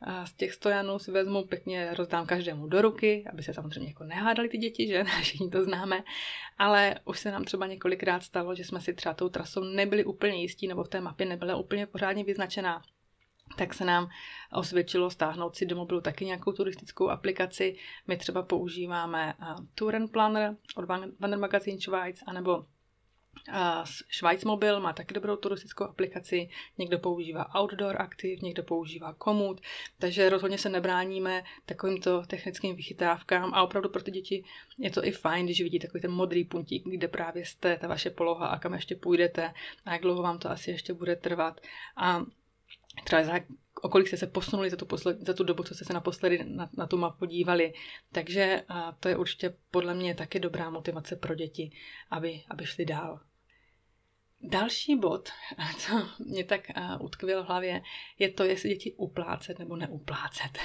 A 0.02 0.26
z 0.26 0.32
těch 0.32 0.52
stojanů 0.52 0.98
si 0.98 1.10
vezmu 1.10 1.44
pěkně, 1.44 1.94
rozdám 1.94 2.26
každému 2.26 2.66
do 2.66 2.82
ruky, 2.82 3.24
aby 3.32 3.42
se 3.42 3.54
samozřejmě 3.54 3.88
jako 3.88 4.04
nehádali 4.04 4.48
ty 4.48 4.58
děti, 4.58 4.86
že 4.86 5.04
všichni 5.22 5.50
to 5.50 5.64
známe, 5.64 6.04
ale 6.58 7.00
už 7.04 7.18
se 7.18 7.30
nám 7.30 7.44
třeba 7.44 7.66
několikrát 7.66 8.22
stalo, 8.22 8.54
že 8.54 8.64
jsme 8.64 8.80
si 8.80 8.94
třeba 8.94 9.14
tou 9.14 9.28
trasou 9.28 9.64
nebyli 9.64 10.04
úplně 10.04 10.42
jistí, 10.42 10.68
nebo 10.68 10.84
v 10.84 10.88
té 10.88 11.00
mapě 11.00 11.26
nebyla 11.26 11.56
úplně 11.56 11.86
pořádně 11.86 12.24
vyznačená 12.24 12.82
tak 13.56 13.74
se 13.74 13.84
nám 13.84 14.08
osvědčilo 14.52 15.10
stáhnout 15.10 15.56
si 15.56 15.66
do 15.66 15.76
mobilu 15.76 16.00
taky 16.00 16.24
nějakou 16.24 16.52
turistickou 16.52 17.08
aplikaci. 17.08 17.76
My 18.06 18.16
třeba 18.16 18.42
používáme 18.42 19.34
uh, 19.40 19.66
Touren 19.74 20.08
Planner 20.08 20.56
od 20.76 20.84
Wander 21.20 21.38
Magazine 21.38 21.80
Schweiz, 21.80 22.22
anebo 22.26 22.58
uh, 22.58 22.64
Schweiz 24.10 24.44
Mobil 24.44 24.80
má 24.80 24.92
taky 24.92 25.14
dobrou 25.14 25.36
turistickou 25.36 25.84
aplikaci, 25.84 26.48
někdo 26.78 26.98
používá 26.98 27.54
Outdoor 27.60 28.02
Active, 28.02 28.40
někdo 28.42 28.62
používá 28.62 29.12
Komoot, 29.12 29.60
takže 29.98 30.30
rozhodně 30.30 30.58
se 30.58 30.68
nebráníme 30.68 31.44
takovýmto 31.66 32.22
technickým 32.26 32.76
vychytávkám 32.76 33.54
a 33.54 33.62
opravdu 33.62 33.88
pro 33.88 34.02
ty 34.02 34.10
děti 34.10 34.44
je 34.78 34.90
to 34.90 35.04
i 35.04 35.10
fajn, 35.10 35.44
když 35.46 35.62
vidí 35.62 35.78
takový 35.78 36.00
ten 36.00 36.10
modrý 36.10 36.44
puntík, 36.44 36.84
kde 36.88 37.08
právě 37.08 37.44
jste, 37.44 37.76
ta 37.76 37.88
vaše 37.88 38.10
poloha 38.10 38.46
a 38.46 38.58
kam 38.58 38.74
ještě 38.74 38.96
půjdete 38.96 39.52
a 39.84 39.92
jak 39.92 40.02
dlouho 40.02 40.22
vám 40.22 40.38
to 40.38 40.50
asi 40.50 40.70
ještě 40.70 40.94
bude 40.94 41.16
trvat. 41.16 41.60
A 41.96 42.24
třeba 43.04 43.24
za 43.24 43.40
o 43.84 43.88
kolik 43.88 44.08
jste 44.08 44.16
se 44.16 44.26
posunuli 44.26 44.70
za 44.70 44.76
tu, 44.76 44.86
posled, 44.86 45.26
za 45.26 45.34
tu 45.34 45.44
dobu, 45.44 45.62
co 45.62 45.74
jste 45.74 45.84
se 45.84 45.92
naposledy 45.92 46.44
na, 46.44 46.70
na 46.76 46.86
tu 46.86 46.96
mapu 46.96 47.24
dívali. 47.24 47.72
Takže 48.12 48.62
a 48.68 48.92
to 48.92 49.08
je 49.08 49.16
určitě 49.16 49.54
podle 49.70 49.94
mě 49.94 50.14
taky 50.14 50.40
dobrá 50.40 50.70
motivace 50.70 51.16
pro 51.16 51.34
děti, 51.34 51.70
aby, 52.10 52.42
aby 52.50 52.66
šli 52.66 52.84
dál. 52.84 53.20
Další 54.48 54.96
bod, 54.96 55.28
co 55.78 56.08
mě 56.18 56.44
tak 56.44 56.60
utkvěl 57.00 57.44
v 57.44 57.46
hlavě, 57.46 57.82
je 58.18 58.30
to, 58.30 58.44
jestli 58.44 58.68
děti 58.68 58.92
uplácet 58.92 59.58
nebo 59.58 59.76
neuplácet. 59.76 60.58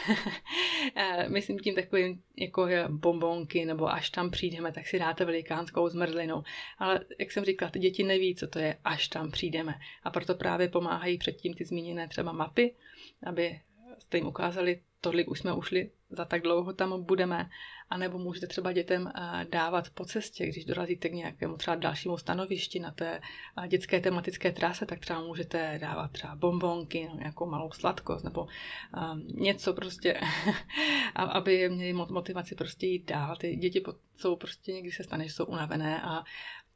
Myslím 1.28 1.60
tím 1.60 1.76
takovým, 1.76 2.24
jako 2.38 2.68
je 2.68 2.86
bombonky, 2.90 3.66
nebo 3.66 3.90
až 3.90 4.10
tam 4.10 4.32
přijdeme, 4.32 4.72
tak 4.72 4.88
si 4.88 5.00
dáte 5.00 5.26
velikánskou 5.26 5.90
zmrzlinu. 5.90 6.44
Ale 6.78 7.06
jak 7.20 7.32
jsem 7.32 7.46
říkala, 7.46 7.72
ty 7.72 7.80
děti 7.80 8.04
neví, 8.04 8.36
co 8.36 8.48
to 8.48 8.60
je, 8.60 8.78
až 8.84 9.08
tam 9.08 9.32
přijdeme. 9.32 9.76
A 10.04 10.10
proto 10.10 10.36
právě 10.36 10.68
pomáhají 10.68 11.18
předtím 11.18 11.54
ty 11.54 11.66
zmíněné 11.66 12.08
třeba 12.08 12.32
mapy, 12.32 12.76
aby 13.24 13.60
jste 14.00 14.18
jim 14.18 14.28
ukázali, 14.28 14.82
tolik 15.02 15.32
už 15.32 15.40
jsme 15.40 15.54
ušli, 15.54 15.92
za 16.10 16.26
tak 16.26 16.42
dlouho 16.42 16.74
tam 16.74 17.04
budeme, 17.04 17.50
anebo 17.90 18.18
můžete 18.18 18.48
třeba 18.48 18.72
dětem 18.72 19.12
eh, 19.16 19.46
dávat 19.50 19.90
po 19.90 20.06
cestě, 20.06 20.48
když 20.48 20.66
dorazíte 20.66 21.10
k 21.10 21.14
nějakému 21.14 21.58
třeba 21.58 21.76
dalšímu 21.76 22.18
stanovišti 22.18 22.80
na 22.80 22.92
té 22.92 23.22
eh, 23.64 23.68
dětské 23.68 24.00
tematické 24.00 24.52
trase, 24.52 24.86
tak 24.86 25.00
třeba 25.00 25.22
můžete 25.22 25.80
dávat 25.82 26.12
třeba 26.12 26.36
bombonky, 26.36 27.04
nebo 27.04 27.20
nějakou 27.20 27.46
malou 27.46 27.72
sladkost, 27.72 28.24
nebo 28.24 28.42
um, 28.42 29.28
něco 29.28 29.74
prostě, 29.74 30.20
aby 31.16 31.70
měli 31.70 31.94
motivaci 31.94 32.56
prostě 32.56 32.88
jít 32.88 33.06
dál. 33.06 33.36
Ty 33.36 33.56
děti 33.56 33.84
jsou 34.18 34.36
prostě 34.36 34.74
někdy 34.74 34.92
se 34.92 35.04
stane, 35.04 35.28
že 35.28 35.34
jsou 35.34 35.46
unavené 35.46 36.02
a 36.02 36.24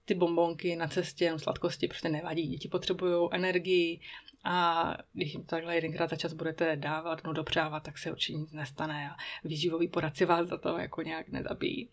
ty 0.06 0.13
bombonky 0.13 0.76
na 0.76 0.88
cestě, 0.88 1.26
jenom 1.26 1.39
sladkosti 1.39 1.88
prostě 1.88 2.10
nevadí. 2.10 2.48
Děti 2.48 2.68
potřebují 2.68 3.30
energii 3.32 4.00
a 4.44 4.88
když 5.13 5.34
jim 5.34 5.44
takhle 5.44 5.76
jedenkrát 5.76 6.10
za 6.10 6.16
čas 6.16 6.34
budete 6.34 6.76
dávat, 6.76 7.24
no 7.24 7.34
dopřávat, 7.34 7.84
tak 7.84 7.98
se 7.98 8.12
určitě 8.12 8.38
nic 8.38 8.52
nestane 8.52 9.10
a 9.10 9.16
výživový 9.44 9.88
poradci 9.88 10.26
vás 10.26 10.48
za 10.48 10.58
to 10.58 10.78
jako 10.78 11.02
nějak 11.02 11.30
nezabijí. 11.30 11.89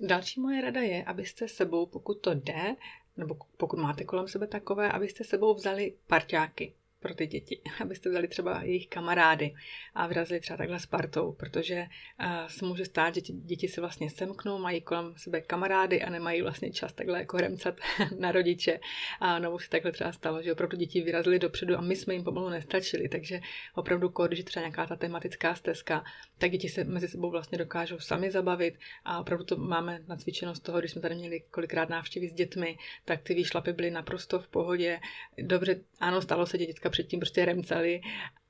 Další 0.00 0.40
moje 0.40 0.60
rada 0.60 0.80
je, 0.80 1.04
abyste 1.04 1.48
sebou, 1.48 1.86
pokud 1.86 2.14
to 2.14 2.34
jde, 2.34 2.76
nebo 3.16 3.36
pokud 3.56 3.78
máte 3.78 4.04
kolem 4.04 4.28
sebe 4.28 4.46
takové, 4.46 4.92
abyste 4.92 5.24
sebou 5.24 5.54
vzali 5.54 5.94
parťáky. 6.06 6.74
Pro 7.00 7.14
ty 7.14 7.26
děti, 7.26 7.60
abyste 7.80 8.10
vzali 8.10 8.28
třeba 8.28 8.62
jejich 8.62 8.88
kamarády 8.88 9.54
a 9.94 10.06
vyrazili 10.06 10.40
třeba 10.40 10.56
takhle 10.56 10.80
s 10.80 10.86
partou, 10.86 11.32
protože 11.32 11.86
uh, 12.20 12.48
se 12.48 12.64
může 12.64 12.84
stát, 12.84 13.14
že 13.14 13.20
děti 13.20 13.68
se 13.68 13.80
vlastně 13.80 14.10
semknou, 14.10 14.58
mají 14.58 14.80
kolem 14.80 15.14
sebe 15.16 15.40
kamarády 15.40 16.02
a 16.02 16.10
nemají 16.10 16.42
vlastně 16.42 16.72
čas 16.72 16.92
takhle 16.92 17.18
jako 17.18 17.36
remcat 17.36 17.74
na 18.18 18.32
rodiče. 18.32 18.80
A 19.20 19.38
nebo 19.38 19.58
se 19.58 19.70
takhle 19.70 19.92
třeba 19.92 20.12
stalo, 20.12 20.42
že 20.42 20.52
opravdu 20.52 20.76
děti 20.76 21.00
vyrazili 21.00 21.38
dopředu 21.38 21.76
a 21.76 21.80
my 21.80 21.96
jsme 21.96 22.14
jim 22.14 22.24
pomalu 22.24 22.48
nestačili, 22.48 23.08
takže 23.08 23.40
opravdu, 23.74 24.12
když 24.26 24.38
je 24.38 24.44
třeba 24.44 24.62
nějaká 24.62 24.86
ta 24.86 24.96
tematická 24.96 25.54
stezka, 25.54 26.04
tak 26.38 26.50
děti 26.50 26.68
se 26.68 26.84
mezi 26.84 27.08
sebou 27.08 27.30
vlastně 27.30 27.58
dokážou 27.58 27.98
sami 27.98 28.30
zabavit 28.30 28.74
a 29.04 29.20
opravdu 29.20 29.44
to 29.44 29.56
máme 29.56 30.00
nacvičeno 30.08 30.54
z 30.54 30.60
toho, 30.60 30.78
když 30.78 30.90
jsme 30.90 31.02
tady 31.02 31.14
měli 31.14 31.40
kolikrát 31.50 31.88
návštěvy 31.88 32.28
s 32.28 32.32
dětmi, 32.32 32.78
tak 33.04 33.22
ty 33.22 33.34
výšlapy 33.34 33.72
byly 33.72 33.90
naprosto 33.90 34.38
v 34.38 34.48
pohodě. 34.48 35.00
Dobře, 35.38 35.80
ano, 36.00 36.22
stalo 36.22 36.46
se, 36.46 36.58
že 36.58 36.66
děcka 36.66 36.87
předtím 36.90 37.20
prostě 37.20 37.44
remcali 37.44 38.00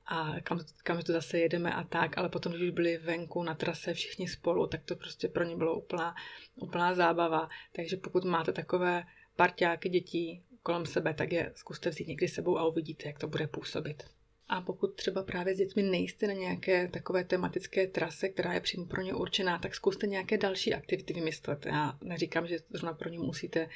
a 0.05 0.33
kam, 0.43 0.59
kam 0.83 1.01
to 1.01 1.11
zase 1.11 1.39
jedeme 1.39 1.73
a 1.73 1.83
tak, 1.83 2.17
ale 2.17 2.29
potom, 2.29 2.53
když 2.53 2.69
byli 2.69 2.97
venku 2.97 3.43
na 3.43 3.55
trase 3.55 3.93
všichni 3.93 4.27
spolu, 4.27 4.67
tak 4.67 4.83
to 4.83 4.95
prostě 4.95 5.27
pro 5.27 5.43
ně 5.43 5.55
bylo 5.55 5.77
úplná, 5.77 6.15
úplná 6.55 6.93
zábava. 6.93 7.49
Takže 7.75 7.97
pokud 7.97 8.23
máte 8.23 8.53
takové 8.53 9.03
parťáky 9.35 9.89
dětí 9.89 10.43
kolem 10.63 10.85
sebe, 10.85 11.13
tak 11.13 11.31
je 11.31 11.51
zkuste 11.55 11.89
vzít 11.89 12.07
někdy 12.07 12.27
sebou 12.27 12.57
a 12.57 12.67
uvidíte, 12.67 13.07
jak 13.07 13.19
to 13.19 13.27
bude 13.27 13.47
působit. 13.47 14.03
A 14.49 14.61
pokud 14.61 14.95
třeba 14.95 15.23
právě 15.23 15.55
s 15.55 15.57
dětmi 15.57 15.83
nejste 15.83 16.27
na 16.27 16.33
nějaké 16.33 16.87
takové 16.87 17.23
tematické 17.23 17.87
trase, 17.87 18.29
která 18.29 18.53
je 18.53 18.59
přímo 18.59 18.85
pro 18.85 19.01
ně 19.01 19.13
určená, 19.13 19.59
tak 19.59 19.75
zkuste 19.75 20.07
nějaké 20.07 20.37
další 20.37 20.73
aktivity 20.73 21.13
vymyslet. 21.13 21.65
Já 21.65 21.97
neříkám, 22.01 22.47
že 22.47 22.57
zrovna 22.69 22.93
pro 22.93 23.09
ně 23.09 23.19
musíte 23.19 23.69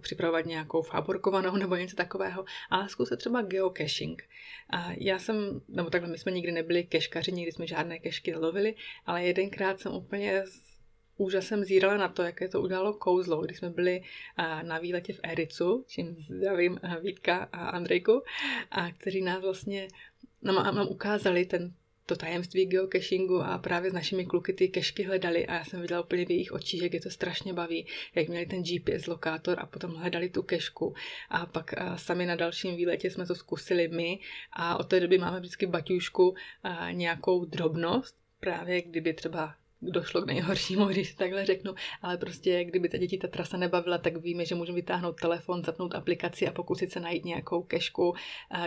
připravovat 0.00 0.46
nějakou 0.46 0.82
fáborkovanou 0.82 1.56
nebo 1.56 1.76
něco 1.76 1.96
takového, 1.96 2.44
ale 2.70 2.88
zkuste 2.88 3.16
třeba 3.16 3.42
geocaching. 3.42 4.22
Já 4.96 5.18
jsem, 5.18 5.60
nebo 5.68 5.90
takhle, 5.90 6.10
my 6.10 6.18
jsme 6.18 6.32
nikdy 6.32 6.52
nebyli 6.52 6.84
keškaři, 6.84 7.32
nikdy 7.32 7.52
jsme 7.52 7.66
žádné 7.66 7.98
kešky 7.98 8.34
lovili, 8.34 8.74
ale 9.06 9.24
jedenkrát 9.24 9.80
jsem 9.80 9.92
úplně 9.92 10.42
úžasem 11.20 11.64
zírala 11.64 11.96
na 11.96 12.08
to, 12.08 12.22
jaké 12.22 12.48
to 12.48 12.60
udělalo 12.60 12.92
kouzlo, 12.92 13.42
když 13.42 13.58
jsme 13.58 13.70
byli 13.70 14.02
na 14.62 14.78
výletě 14.78 15.12
v 15.12 15.20
Ericu, 15.22 15.84
čím 15.88 16.16
zdravím 16.18 16.80
Vítka 17.00 17.48
a 17.52 17.68
Andrejku, 17.68 18.22
a 18.70 18.90
kteří 18.90 19.22
nás 19.22 19.42
vlastně 19.42 19.88
nám, 20.42 20.76
nám 20.76 20.88
ukázali 20.88 21.44
ten, 21.44 21.74
to 22.06 22.16
tajemství 22.16 22.66
geocachingu 22.66 23.42
a 23.42 23.58
právě 23.58 23.90
s 23.90 23.94
našimi 23.94 24.26
kluky 24.26 24.52
ty 24.52 24.68
kešky 24.68 25.02
hledali 25.02 25.46
a 25.46 25.54
já 25.54 25.64
jsem 25.64 25.80
viděla 25.80 26.00
úplně 26.00 26.26
v 26.26 26.30
jejich 26.30 26.52
očích, 26.52 26.82
jak 26.82 26.94
je 26.94 27.00
to 27.00 27.10
strašně 27.10 27.52
baví, 27.52 27.86
jak 28.14 28.28
měli 28.28 28.46
ten 28.46 28.62
GPS 28.62 29.06
lokátor 29.06 29.60
a 29.60 29.66
potom 29.66 29.94
hledali 29.94 30.28
tu 30.28 30.42
kešku. 30.42 30.94
A 31.28 31.46
pak 31.46 31.78
a 31.78 31.96
sami 31.96 32.26
na 32.26 32.36
dalším 32.36 32.76
výletě 32.76 33.10
jsme 33.10 33.26
to 33.26 33.34
zkusili 33.34 33.88
my 33.88 34.18
a 34.52 34.76
od 34.80 34.88
té 34.88 35.00
doby 35.00 35.18
máme 35.18 35.40
vždycky 35.40 35.66
baťušku 35.66 36.34
nějakou 36.90 37.44
drobnost, 37.44 38.16
právě 38.40 38.82
kdyby 38.82 39.14
třeba 39.14 39.54
došlo 39.82 40.22
k 40.22 40.26
nejhoršímu, 40.26 40.84
když 40.84 41.08
si 41.08 41.16
takhle 41.16 41.46
řeknu, 41.46 41.74
ale 42.02 42.16
prostě 42.16 42.64
kdyby 42.64 42.88
ta 42.88 42.98
děti 42.98 43.18
ta 43.18 43.28
trasa 43.28 43.56
nebavila, 43.56 43.98
tak 43.98 44.16
víme, 44.16 44.44
že 44.44 44.54
můžeme 44.54 44.76
vytáhnout 44.76 45.20
telefon, 45.20 45.64
zapnout 45.64 45.94
aplikaci 45.94 46.48
a 46.48 46.52
pokusit 46.52 46.92
se 46.92 47.00
najít 47.00 47.24
nějakou 47.24 47.62
kešku, 47.62 48.14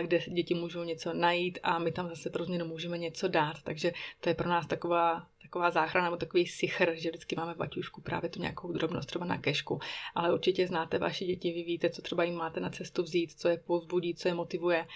kde 0.02 0.18
děti 0.28 0.54
můžou 0.54 0.82
něco 0.84 1.14
najít 1.14 1.58
a 1.62 1.78
my 1.78 1.92
tam 1.92 2.08
zase 2.08 2.30
pro 2.30 2.44
změnu 2.44 2.66
můžeme 2.66 2.98
něco 2.98 3.28
dát, 3.28 3.62
takže 3.64 3.92
to 4.20 4.28
je 4.28 4.34
pro 4.34 4.48
nás 4.48 4.66
taková 4.66 5.26
taková 5.54 5.70
záchrana 5.70 6.06
nebo 6.06 6.16
takový 6.16 6.46
sichr, 6.46 6.94
že 6.94 7.08
vždycky 7.08 7.36
máme 7.36 7.54
v 7.54 7.56
baťušku 7.56 8.00
právě 8.00 8.30
tu 8.30 8.40
nějakou 8.40 8.72
drobnost 8.72 9.06
třeba 9.06 9.24
na 9.24 9.38
kešku. 9.38 9.80
Ale 10.14 10.34
určitě 10.34 10.66
znáte 10.66 10.98
vaše 10.98 11.24
děti, 11.24 11.52
vy 11.52 11.62
víte, 11.62 11.90
co 11.90 12.02
třeba 12.02 12.24
jim 12.24 12.34
máte 12.34 12.60
na 12.60 12.70
cestu 12.70 13.02
vzít, 13.02 13.32
co 13.32 13.48
je 13.48 13.58
povzbudí, 13.58 14.14
co 14.14 14.28
je 14.28 14.34
motivuje, 14.34 14.86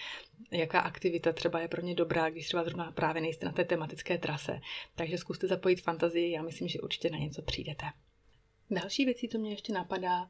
jaká 0.51 0.79
aktivita 0.79 1.33
třeba 1.33 1.59
je 1.59 1.67
pro 1.67 1.81
ně 1.81 1.95
dobrá, 1.95 2.29
když 2.29 2.47
třeba 2.47 2.63
zrovna 2.63 2.91
právě 2.91 3.21
nejste 3.21 3.45
na 3.45 3.51
té 3.51 3.65
tematické 3.65 4.17
trase. 4.17 4.59
Takže 4.95 5.17
zkuste 5.17 5.47
zapojit 5.47 5.81
fantazii, 5.81 6.31
já 6.31 6.41
myslím, 6.41 6.67
že 6.67 6.81
určitě 6.81 7.09
na 7.09 7.17
něco 7.17 7.41
přijdete. 7.41 7.85
Další 8.71 9.05
věcí, 9.05 9.29
co 9.29 9.37
mě 9.37 9.51
ještě 9.51 9.73
napadá, 9.73 10.27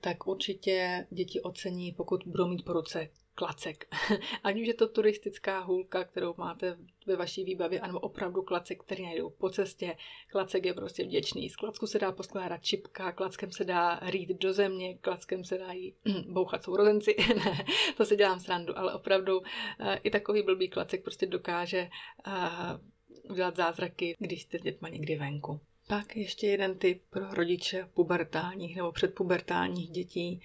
tak 0.00 0.26
určitě 0.26 1.06
děti 1.10 1.40
ocení, 1.40 1.92
pokud 1.92 2.22
budou 2.26 2.48
mít 2.48 2.64
po 2.64 2.72
ruce 2.72 3.08
klacek. 3.34 3.94
Ať 4.42 4.60
už 4.60 4.66
je 4.66 4.74
to 4.74 4.88
turistická 4.88 5.60
hůlka, 5.60 6.04
kterou 6.04 6.34
máte 6.38 6.76
ve 7.06 7.16
vaší 7.16 7.44
výbavě, 7.44 7.80
anebo 7.80 8.00
opravdu 8.00 8.42
klacek, 8.42 8.82
který 8.82 9.04
najdou 9.04 9.30
po 9.30 9.50
cestě. 9.50 9.96
Klacek 10.28 10.64
je 10.64 10.74
prostě 10.74 11.04
vděčný. 11.04 11.50
Z 11.50 11.56
klacku 11.56 11.86
se 11.86 11.98
dá 11.98 12.12
poskládat 12.12 12.62
čipka, 12.62 13.12
klackem 13.12 13.52
se 13.52 13.64
dá 13.64 14.00
rýt 14.02 14.28
do 14.28 14.52
země, 14.52 14.98
klackem 14.98 15.44
se 15.44 15.58
dá 15.58 15.72
jí 15.72 15.94
bouchat 16.28 16.64
sourozenci. 16.64 17.16
ne, 17.44 17.64
to 17.96 18.04
si 18.04 18.16
dělám 18.16 18.40
srandu, 18.40 18.78
ale 18.78 18.94
opravdu 18.94 19.42
eh, 19.80 20.00
i 20.02 20.10
takový 20.10 20.42
blbý 20.42 20.68
klacek 20.68 21.02
prostě 21.02 21.26
dokáže 21.26 21.88
uh, 22.26 23.30
udělat 23.30 23.56
zázraky, 23.56 24.14
když 24.18 24.42
jste 24.42 24.58
s 24.58 24.62
dětma 24.62 24.88
někdy 24.88 25.16
venku. 25.16 25.60
Pak 25.88 26.16
ještě 26.16 26.46
jeden 26.46 26.78
tip 26.78 27.02
pro 27.10 27.34
rodiče 27.34 27.88
pubertálních 27.94 28.76
nebo 28.76 28.92
předpubertálních 28.92 29.90
dětí 29.90 30.40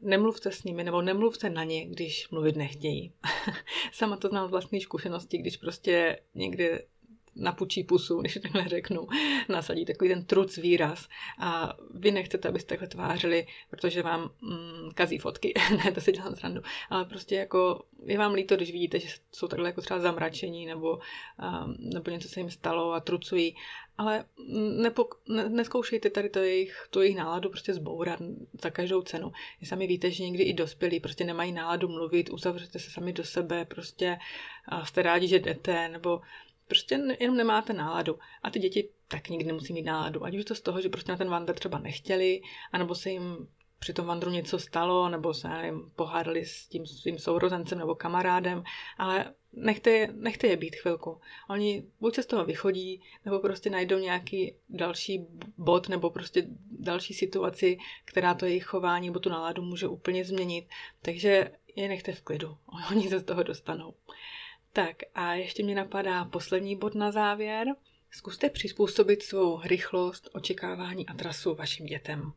nemluvte 0.00 0.52
s 0.52 0.64
nimi 0.64 0.84
nebo 0.84 1.02
nemluvte 1.02 1.50
na 1.50 1.64
ně, 1.64 1.86
když 1.86 2.28
mluvit 2.30 2.56
nechtějí. 2.56 3.12
Sama 3.92 4.16
to 4.16 4.28
znám 4.28 4.48
z 4.48 4.50
vlastní 4.50 4.80
zkušenosti, 4.80 5.38
když 5.38 5.56
prostě 5.56 6.20
někde 6.34 6.82
napučí 7.36 7.84
pusu, 7.84 8.20
když 8.20 8.38
takhle 8.42 8.68
řeknu, 8.68 9.06
nasadí 9.48 9.84
takový 9.84 10.10
ten 10.10 10.24
truc 10.24 10.56
výraz. 10.56 11.08
A 11.38 11.76
vy 11.94 12.10
nechcete, 12.10 12.48
abyste 12.48 12.68
takhle 12.68 12.88
tvářili, 12.88 13.46
protože 13.70 14.02
vám 14.02 14.30
mm, 14.40 14.90
kazí 14.94 15.18
fotky, 15.18 15.54
ne, 15.84 15.92
to 15.92 16.00
si 16.00 16.12
dělám 16.12 16.34
zrandu, 16.34 16.62
ale 16.90 17.04
prostě 17.04 17.34
jako 17.34 17.82
je 18.04 18.18
vám 18.18 18.34
líto, 18.34 18.56
když 18.56 18.72
vidíte, 18.72 19.00
že 19.00 19.08
jsou 19.32 19.48
takhle 19.48 19.68
jako 19.68 19.80
třeba 19.80 20.00
zamračení 20.00 20.66
nebo, 20.66 20.92
um, 20.92 21.76
nebo 21.78 22.10
něco 22.10 22.28
se 22.28 22.40
jim 22.40 22.50
stalo 22.50 22.92
a 22.92 23.00
trucují, 23.00 23.56
ale 23.98 24.24
nepo, 24.82 25.08
ne, 25.28 25.48
neskoušejte 25.48 26.10
tady 26.10 26.28
to 26.30 26.38
jejich, 26.38 26.86
tu 26.90 27.00
jejich 27.00 27.16
náladu 27.16 27.50
prostě 27.50 27.74
zbourat 27.74 28.20
za 28.62 28.70
každou 28.70 29.02
cenu. 29.02 29.32
Vy 29.60 29.66
sami 29.66 29.86
víte, 29.86 30.10
že 30.10 30.24
někdy 30.24 30.42
i 30.42 30.52
dospělí 30.52 31.00
prostě 31.00 31.24
nemají 31.24 31.52
náladu 31.52 31.88
mluvit, 31.88 32.30
uzavřete 32.30 32.78
se 32.78 32.90
sami 32.90 33.12
do 33.12 33.24
sebe, 33.24 33.64
prostě 33.64 34.18
jste 34.84 35.02
rádi, 35.02 35.28
že 35.28 35.38
jdete, 35.38 35.88
nebo 35.88 36.20
prostě 36.68 37.00
jenom 37.20 37.36
nemáte 37.36 37.72
náladu. 37.72 38.18
A 38.42 38.50
ty 38.50 38.58
děti 38.58 38.88
tak 39.08 39.28
nikdy 39.28 39.46
nemusí 39.46 39.72
mít 39.72 39.82
náladu. 39.82 40.24
Ať 40.24 40.36
už 40.36 40.44
to 40.44 40.54
z 40.54 40.60
toho, 40.60 40.80
že 40.80 40.88
prostě 40.88 41.12
na 41.12 41.18
ten 41.18 41.28
vandr 41.28 41.54
třeba 41.54 41.78
nechtěli, 41.78 42.42
anebo 42.72 42.94
se 42.94 43.10
jim 43.10 43.48
při 43.78 43.92
tom 43.92 44.06
vandru 44.06 44.30
něco 44.30 44.58
stalo, 44.58 45.08
nebo 45.08 45.34
se 45.34 45.48
nevím, 45.48 45.90
pohádali 45.96 46.46
s 46.46 46.66
tím 46.66 46.86
svým 46.86 47.18
sourozencem 47.18 47.78
nebo 47.78 47.94
kamarádem, 47.94 48.64
ale 48.98 49.34
nechte 49.52 49.90
je, 49.90 50.08
nechte 50.12 50.46
je 50.46 50.56
být 50.56 50.76
chvilku. 50.76 51.20
Oni 51.50 51.84
buď 52.00 52.14
se 52.14 52.22
z 52.22 52.26
toho 52.26 52.44
vychodí, 52.44 53.02
nebo 53.24 53.38
prostě 53.38 53.70
najdou 53.70 53.98
nějaký 53.98 54.54
další 54.68 55.26
bod, 55.58 55.88
nebo 55.88 56.10
prostě 56.10 56.46
další 56.70 57.14
situaci, 57.14 57.78
která 58.04 58.34
to 58.34 58.46
jejich 58.46 58.64
chování 58.64 59.06
nebo 59.06 59.20
tu 59.20 59.28
náladu 59.28 59.62
může 59.62 59.88
úplně 59.88 60.24
změnit. 60.24 60.68
Takže 61.02 61.50
je 61.76 61.88
nechte 61.88 62.12
v 62.12 62.22
klidu. 62.22 62.56
Oni 62.90 63.08
se 63.08 63.18
z 63.18 63.24
toho 63.24 63.42
dostanou. 63.42 63.94
Tak 64.76 64.96
a 65.14 65.34
ještě 65.34 65.62
mě 65.62 65.74
napadá 65.74 66.24
poslední 66.24 66.76
bod 66.76 66.94
na 66.94 67.10
závěr. 67.10 67.66
Zkuste 68.10 68.50
přizpůsobit 68.50 69.22
svou 69.22 69.60
rychlost, 69.64 70.28
očekávání 70.32 71.06
a 71.06 71.14
trasu 71.14 71.54
vašim 71.54 71.86
dětem. 71.86 72.32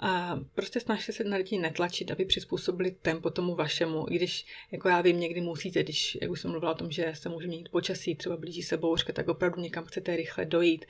A 0.00 0.40
prostě 0.54 0.80
snažte 0.80 1.12
se 1.12 1.24
na 1.24 1.38
děti 1.38 1.58
netlačit, 1.58 2.10
aby 2.10 2.24
přizpůsobili 2.24 2.90
tempo 2.90 3.30
tomu 3.30 3.54
vašemu, 3.54 4.06
i 4.10 4.16
když, 4.16 4.46
jako 4.70 4.88
já 4.88 5.00
vím, 5.00 5.20
někdy 5.20 5.40
musíte, 5.40 5.82
když, 5.82 6.18
jak 6.22 6.30
už 6.30 6.40
jsem 6.40 6.50
mluvila 6.50 6.72
o 6.72 6.78
tom, 6.78 6.90
že 6.90 7.12
se 7.14 7.28
může 7.28 7.46
měnit 7.46 7.68
počasí, 7.68 8.14
třeba 8.14 8.36
blíží 8.36 8.62
se 8.62 8.76
bouřka, 8.76 9.12
tak 9.12 9.28
opravdu 9.28 9.60
někam 9.60 9.84
chcete 9.84 10.16
rychle 10.16 10.44
dojít. 10.44 10.84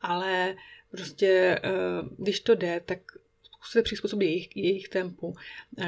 Ale 0.00 0.56
prostě, 0.90 1.60
eh, 1.64 1.70
když 2.18 2.40
to 2.40 2.54
jde, 2.54 2.80
tak 2.80 2.98
se 3.66 3.82
přizpůsobit 3.82 4.28
jejich, 4.28 4.56
jejich 4.56 4.88
tempu. 4.88 5.34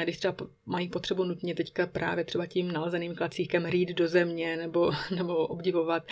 Když 0.03 0.17
třeba 0.17 0.37
mají 0.67 0.89
potřebu 0.89 1.25
nutně 1.25 1.55
teďka 1.55 1.87
právě 1.87 2.25
třeba 2.25 2.47
tím 2.47 2.73
nalezeným 2.73 3.15
klacíkem 3.15 3.67
rýt 3.67 3.89
do 3.89 4.09
země 4.09 4.57
nebo, 4.57 4.91
nebo 5.17 5.47
obdivovat 5.47 6.07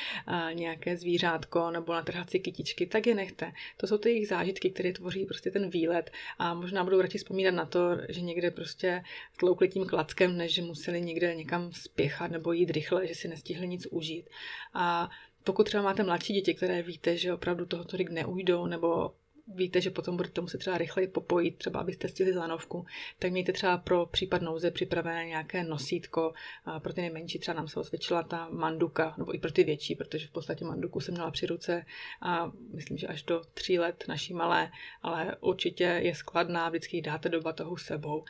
nějaké 0.52 0.96
zvířátko 0.96 1.70
nebo 1.70 1.92
natrhat 1.92 2.30
si 2.30 2.40
kytičky, 2.40 2.86
tak 2.86 3.06
je 3.06 3.14
nechte. 3.14 3.52
To 3.76 3.86
jsou 3.86 3.98
ty 3.98 4.08
jejich 4.08 4.28
zážitky, 4.28 4.70
které 4.70 4.92
tvoří 4.92 5.24
prostě 5.24 5.50
ten 5.50 5.70
výlet 5.70 6.10
a 6.38 6.54
možná 6.54 6.84
budou 6.84 7.00
radši 7.00 7.18
vzpomínat 7.18 7.54
na 7.54 7.66
to, 7.66 7.80
že 8.08 8.20
někde 8.20 8.50
prostě 8.50 9.02
tloukli 9.36 9.68
tím 9.68 9.86
klackem, 9.86 10.36
než 10.36 10.54
že 10.54 10.62
museli 10.62 11.00
někde 11.00 11.34
někam 11.34 11.72
spěchat 11.72 12.30
nebo 12.30 12.52
jít 12.52 12.70
rychle, 12.70 13.06
že 13.06 13.14
si 13.14 13.28
nestihli 13.28 13.68
nic 13.68 13.86
užít. 13.90 14.30
A 14.74 15.10
pokud 15.44 15.66
třeba 15.66 15.82
máte 15.82 16.02
mladší 16.02 16.32
děti, 16.32 16.54
které 16.54 16.82
víte, 16.82 17.16
že 17.16 17.34
opravdu 17.34 17.66
toho 17.66 17.84
tolik 17.84 18.10
neujdou 18.10 18.66
nebo 18.66 19.12
víte, 19.54 19.80
že 19.80 19.90
potom 19.90 20.16
budete 20.16 20.40
muset 20.40 20.58
třeba 20.58 20.78
rychleji 20.78 21.08
popojit, 21.08 21.58
třeba 21.58 21.80
abyste 21.80 22.08
stihli 22.08 22.36
lanovku, 22.36 22.86
tak 23.18 23.32
mějte 23.32 23.52
třeba 23.52 23.78
pro 23.78 24.06
případ 24.06 24.42
nouze 24.42 24.70
připravené 24.70 25.26
nějaké 25.26 25.64
nosítko. 25.64 26.32
Pro 26.78 26.92
ty 26.92 27.00
nejmenší 27.00 27.38
třeba 27.38 27.56
nám 27.56 27.68
se 27.68 27.80
osvědčila 27.80 28.22
ta 28.22 28.48
manduka, 28.50 29.14
nebo 29.18 29.34
i 29.34 29.38
pro 29.38 29.52
ty 29.52 29.64
větší, 29.64 29.94
protože 29.94 30.26
v 30.26 30.30
podstatě 30.30 30.64
manduku 30.64 31.00
jsem 31.00 31.14
měla 31.14 31.30
při 31.30 31.46
ruce 31.46 31.84
a 32.22 32.52
myslím, 32.74 32.98
že 32.98 33.06
až 33.06 33.22
do 33.22 33.42
tří 33.54 33.78
let 33.78 34.04
naší 34.08 34.34
malé, 34.34 34.70
ale 35.02 35.36
určitě 35.40 35.84
je 35.84 36.14
skladná, 36.14 36.68
vždycky 36.68 36.96
ji 36.96 37.02
dáte 37.02 37.28
do 37.28 37.40
batohu 37.40 37.76
sebou. 37.76 38.24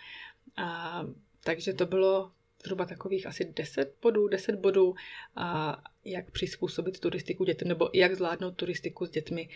A, 0.56 1.02
takže 1.44 1.72
to 1.72 1.86
bylo 1.86 2.32
zhruba 2.66 2.84
takových 2.84 3.26
asi 3.26 3.44
10 3.44 3.94
bodů, 4.02 4.28
10 4.28 4.56
bodů, 4.56 4.94
a 5.36 5.82
jak 6.04 6.30
přizpůsobit 6.30 7.00
turistiku 7.00 7.44
dětem, 7.44 7.68
nebo 7.68 7.90
jak 7.92 8.14
zvládnout 8.14 8.50
turistiku 8.50 9.06
s 9.06 9.10
dětmi 9.10 9.48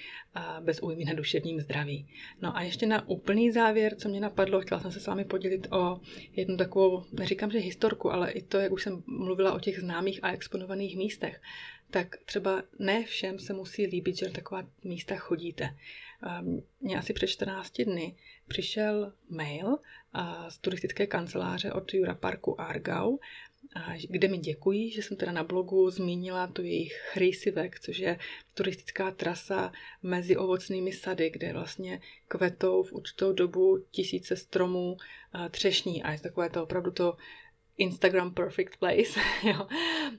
bez 0.61 0.81
újmy 0.83 1.05
na 1.05 1.15
duševním 1.15 1.61
zdraví. 1.61 2.09
No 2.43 2.57
a 2.57 2.63
ještě 2.63 2.87
na 2.87 3.09
úplný 3.09 3.51
závěr, 3.51 3.95
co 3.95 4.09
mě 4.09 4.21
napadlo, 4.21 4.61
chtěla 4.61 4.81
jsem 4.81 4.93
se 4.93 5.01
s 5.01 5.07
vámi 5.07 5.25
podělit 5.25 5.69
o 5.73 6.01
jednu 6.33 6.57
takovou, 6.57 7.05
neříkám, 7.13 7.51
že 7.51 7.59
historku, 7.59 8.13
ale 8.13 8.31
i 8.31 8.43
to, 8.43 8.59
jak 8.59 8.73
už 8.73 8.83
jsem 8.83 9.03
mluvila 9.07 9.55
o 9.55 9.61
těch 9.61 9.81
známých 9.81 10.21
a 10.23 10.33
exponovaných 10.33 10.97
místech, 10.97 11.41
tak 11.91 12.17
třeba 12.25 12.63
ne 12.79 13.05
všem 13.05 13.39
se 13.39 13.53
musí 13.53 13.87
líbit, 13.87 14.17
že 14.17 14.27
na 14.27 14.33
taková 14.33 14.63
místa 14.85 15.17
chodíte. 15.17 15.77
Mně 16.81 16.99
asi 16.99 17.13
před 17.13 17.27
14 17.27 17.83
dny 17.83 18.17
přišel 18.51 19.13
mail 19.29 19.79
z 20.49 20.59
turistické 20.59 21.07
kanceláře 21.07 21.73
od 21.73 21.95
Jura 21.95 22.15
Parku 22.15 22.61
Argau, 22.61 23.17
kde 24.09 24.29
mi 24.29 24.39
děkují, 24.39 24.91
že 24.91 25.03
jsem 25.03 25.17
teda 25.17 25.33
na 25.33 25.45
blogu 25.45 25.91
zmínila 25.91 26.47
tu 26.47 26.63
jejich 26.63 26.93
Chrysivek, 26.93 27.81
což 27.81 27.99
je 27.99 28.19
turistická 28.55 29.11
trasa 29.11 29.73
mezi 30.03 30.37
ovocnými 30.37 30.93
sady, 30.93 31.31
kde 31.31 31.53
vlastně 31.53 32.01
kvetou 32.29 32.83
v 32.83 32.93
určitou 32.93 33.33
dobu 33.33 33.85
tisíce 33.91 34.37
stromů 34.37 34.97
třešní 35.51 36.03
a 36.03 36.13
je 36.13 36.21
takové 36.21 36.51
to 36.51 36.63
opravdu 36.63 36.91
to 36.91 37.17
Instagram 37.77 38.35
perfect 38.35 38.77
place. 38.77 39.21
jo. 39.45 39.67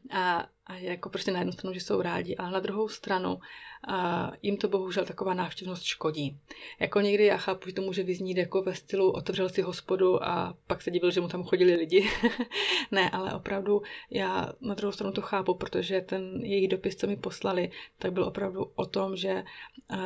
A, 0.09 0.49
a 0.65 0.75
jako 0.75 1.09
prostě 1.09 1.31
na 1.31 1.39
jednu 1.39 1.51
stranu, 1.51 1.73
že 1.73 1.79
jsou 1.79 2.01
rádi, 2.01 2.35
ale 2.35 2.51
na 2.51 2.59
druhou 2.59 2.87
stranu 2.87 3.39
a 3.87 4.31
jim 4.41 4.57
to 4.57 4.67
bohužel 4.67 5.05
taková 5.05 5.33
návštěvnost 5.33 5.83
škodí. 5.83 6.39
Jako 6.79 7.01
někdy 7.01 7.25
já 7.25 7.37
chápu, 7.37 7.69
že 7.69 7.75
to 7.75 7.81
může 7.81 8.03
vyznít 8.03 8.37
jako 8.37 8.61
ve 8.61 8.75
stylu 8.75 9.11
otevřel 9.11 9.49
si 9.49 9.61
hospodu 9.61 10.23
a 10.23 10.57
pak 10.67 10.81
se 10.81 10.91
divil, 10.91 11.11
že 11.11 11.21
mu 11.21 11.27
tam 11.27 11.43
chodili 11.43 11.75
lidi. 11.75 12.09
ne, 12.91 13.09
ale 13.09 13.33
opravdu 13.33 13.81
já 14.09 14.53
na 14.61 14.73
druhou 14.73 14.91
stranu 14.91 15.13
to 15.13 15.21
chápu, 15.21 15.53
protože 15.53 16.01
ten 16.01 16.41
jejich 16.43 16.67
dopis, 16.67 16.95
co 16.95 17.07
mi 17.07 17.15
poslali, 17.15 17.71
tak 17.97 18.13
byl 18.13 18.23
opravdu 18.23 18.71
o 18.75 18.85
tom, 18.85 19.15
že 19.15 19.43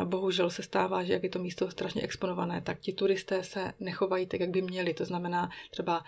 bohužel 0.04 0.50
se 0.50 0.64
stává, 0.64 1.04
že 1.04 1.14
jak 1.14 1.24
je 1.24 1.30
to 1.30 1.40
místo 1.40 1.72
strašně 1.72 2.02
exponované, 2.02 2.62
tak 2.62 2.80
ti 2.80 2.94
turisté 2.94 3.44
se 3.44 3.74
nechovají 3.80 4.28
tak, 4.28 4.40
jak 4.40 4.50
by 4.50 4.62
měli. 4.62 4.94
To 4.94 5.06
znamená 5.06 5.50
třeba 5.72 6.04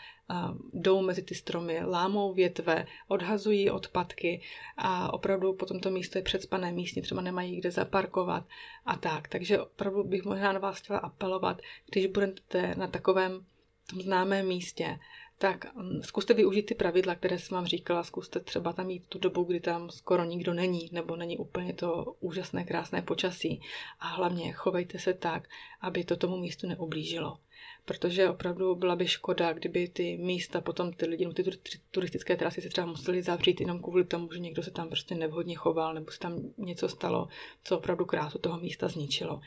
jdou 0.74 1.02
mezi 1.02 1.22
ty 1.22 1.36
stromy, 1.36 1.86
lámou 1.86 2.34
větve, 2.34 2.86
odhazují 3.08 3.72
odpadky 3.72 4.37
a 4.78 5.14
opravdu 5.14 5.54
potom 5.54 5.80
to 5.80 5.90
místo 5.90 6.18
je 6.18 6.22
předspané 6.22 6.72
místně, 6.72 7.02
třeba 7.02 7.22
nemají 7.22 7.56
kde 7.56 7.72
zaparkovat 7.72 8.46
a 8.86 8.96
tak. 8.96 9.28
Takže 9.28 9.62
opravdu 9.62 10.04
bych 10.04 10.26
možná 10.26 10.54
na 10.54 10.60
vás 10.60 10.78
chtěla 10.78 11.00
apelovat, 11.00 11.62
když 11.92 12.06
budete 12.06 12.76
na 12.76 12.88
takovém 12.88 13.46
tom 13.90 14.02
známém 14.02 14.48
místě, 14.48 15.00
tak 15.38 15.76
mm, 15.76 16.04
zkuste 16.04 16.34
využít 16.34 16.64
ty 16.64 16.76
pravidla, 16.76 17.16
které 17.16 17.40
jsem 17.40 17.56
vám 17.56 17.66
říkala. 17.66 18.04
Zkuste 18.04 18.40
třeba 18.40 18.74
tam 18.74 18.90
jít 18.90 19.08
tu 19.10 19.20
dobu, 19.20 19.44
kdy 19.44 19.60
tam 19.60 19.90
skoro 19.90 20.24
nikdo 20.24 20.54
není, 20.54 20.90
nebo 20.92 21.16
není 21.16 21.38
úplně 21.38 21.74
to 21.74 22.16
úžasné, 22.20 22.64
krásné 22.64 23.02
počasí. 23.02 23.62
A 24.00 24.08
hlavně 24.08 24.52
chovejte 24.54 25.00
se 25.00 25.14
tak, 25.14 25.48
aby 25.82 26.04
to 26.04 26.18
tomu 26.18 26.38
místu 26.38 26.68
neublížilo 26.68 27.38
protože 27.86 28.30
opravdu 28.30 28.76
byla 28.76 28.96
by 28.96 29.08
škoda, 29.08 29.54
kdyby 29.54 29.88
ty 29.88 30.18
místa, 30.18 30.62
potom 30.62 30.94
ty 30.94 31.06
lidi, 31.06 31.26
no 31.26 31.34
ty 31.34 31.44
turistické 31.92 32.36
trasy 32.36 32.62
se 32.62 32.70
třeba 32.70 32.88
museli 32.88 33.24
zavřít 33.24 33.62
jenom 33.62 33.82
kvůli 33.82 34.04
tomu, 34.04 34.34
že 34.34 34.40
někdo 34.40 34.64
se 34.64 34.72
tam 34.72 34.88
prostě 34.88 35.16
nevhodně 35.16 35.56
choval 35.56 35.94
nebo 35.94 36.12
se 36.12 36.20
tam 36.20 36.42
něco 36.58 36.90
stalo, 36.90 37.28
co 37.64 37.78
opravdu 37.78 38.06
krásu 38.06 38.40
toho 38.40 38.60
místa 38.60 38.88
zničilo. 38.88 39.42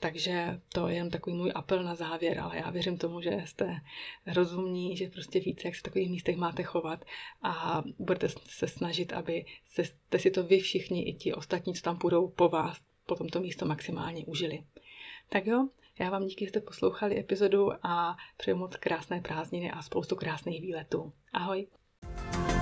Takže 0.00 0.60
to 0.72 0.88
je 0.88 0.96
jen 0.96 1.10
takový 1.10 1.36
můj 1.36 1.52
apel 1.54 1.82
na 1.82 1.94
závěr, 1.94 2.38
ale 2.38 2.56
já 2.56 2.70
věřím 2.70 2.98
tomu, 2.98 3.20
že 3.20 3.42
jste 3.44 3.80
rozumní, 4.26 4.96
že 4.96 5.08
prostě 5.08 5.40
více, 5.40 5.68
jak 5.68 5.74
se 5.74 5.80
v 5.80 5.82
takových 5.82 6.10
místech 6.10 6.36
máte 6.36 6.62
chovat 6.62 7.04
a 7.42 7.82
budete 7.98 8.28
se 8.28 8.68
snažit, 8.68 9.12
aby 9.12 9.44
jste 9.66 10.18
si 10.18 10.30
to 10.30 10.42
vy 10.42 10.60
všichni 10.60 11.02
i 11.02 11.14
ti 11.14 11.34
ostatní, 11.34 11.74
co 11.74 11.82
tam 11.82 11.98
půjdou 11.98 12.28
po 12.28 12.48
vás, 12.48 12.80
po 13.06 13.14
tomto 13.14 13.40
místo 13.40 13.66
maximálně 13.66 14.24
užili. 14.26 14.64
Tak 15.28 15.46
jo, 15.46 15.68
já 15.98 16.10
vám 16.10 16.26
díky, 16.26 16.44
že 16.44 16.48
jste 16.48 16.60
poslouchali 16.60 17.18
epizodu 17.18 17.86
a 17.86 18.16
přeju 18.36 18.56
moc 18.56 18.76
krásné 18.76 19.20
prázdniny 19.20 19.70
a 19.70 19.82
spoustu 19.82 20.16
krásných 20.16 20.60
výletů. 20.60 21.12
Ahoj! 21.32 21.66
thank 22.32 22.48
you 22.48 22.53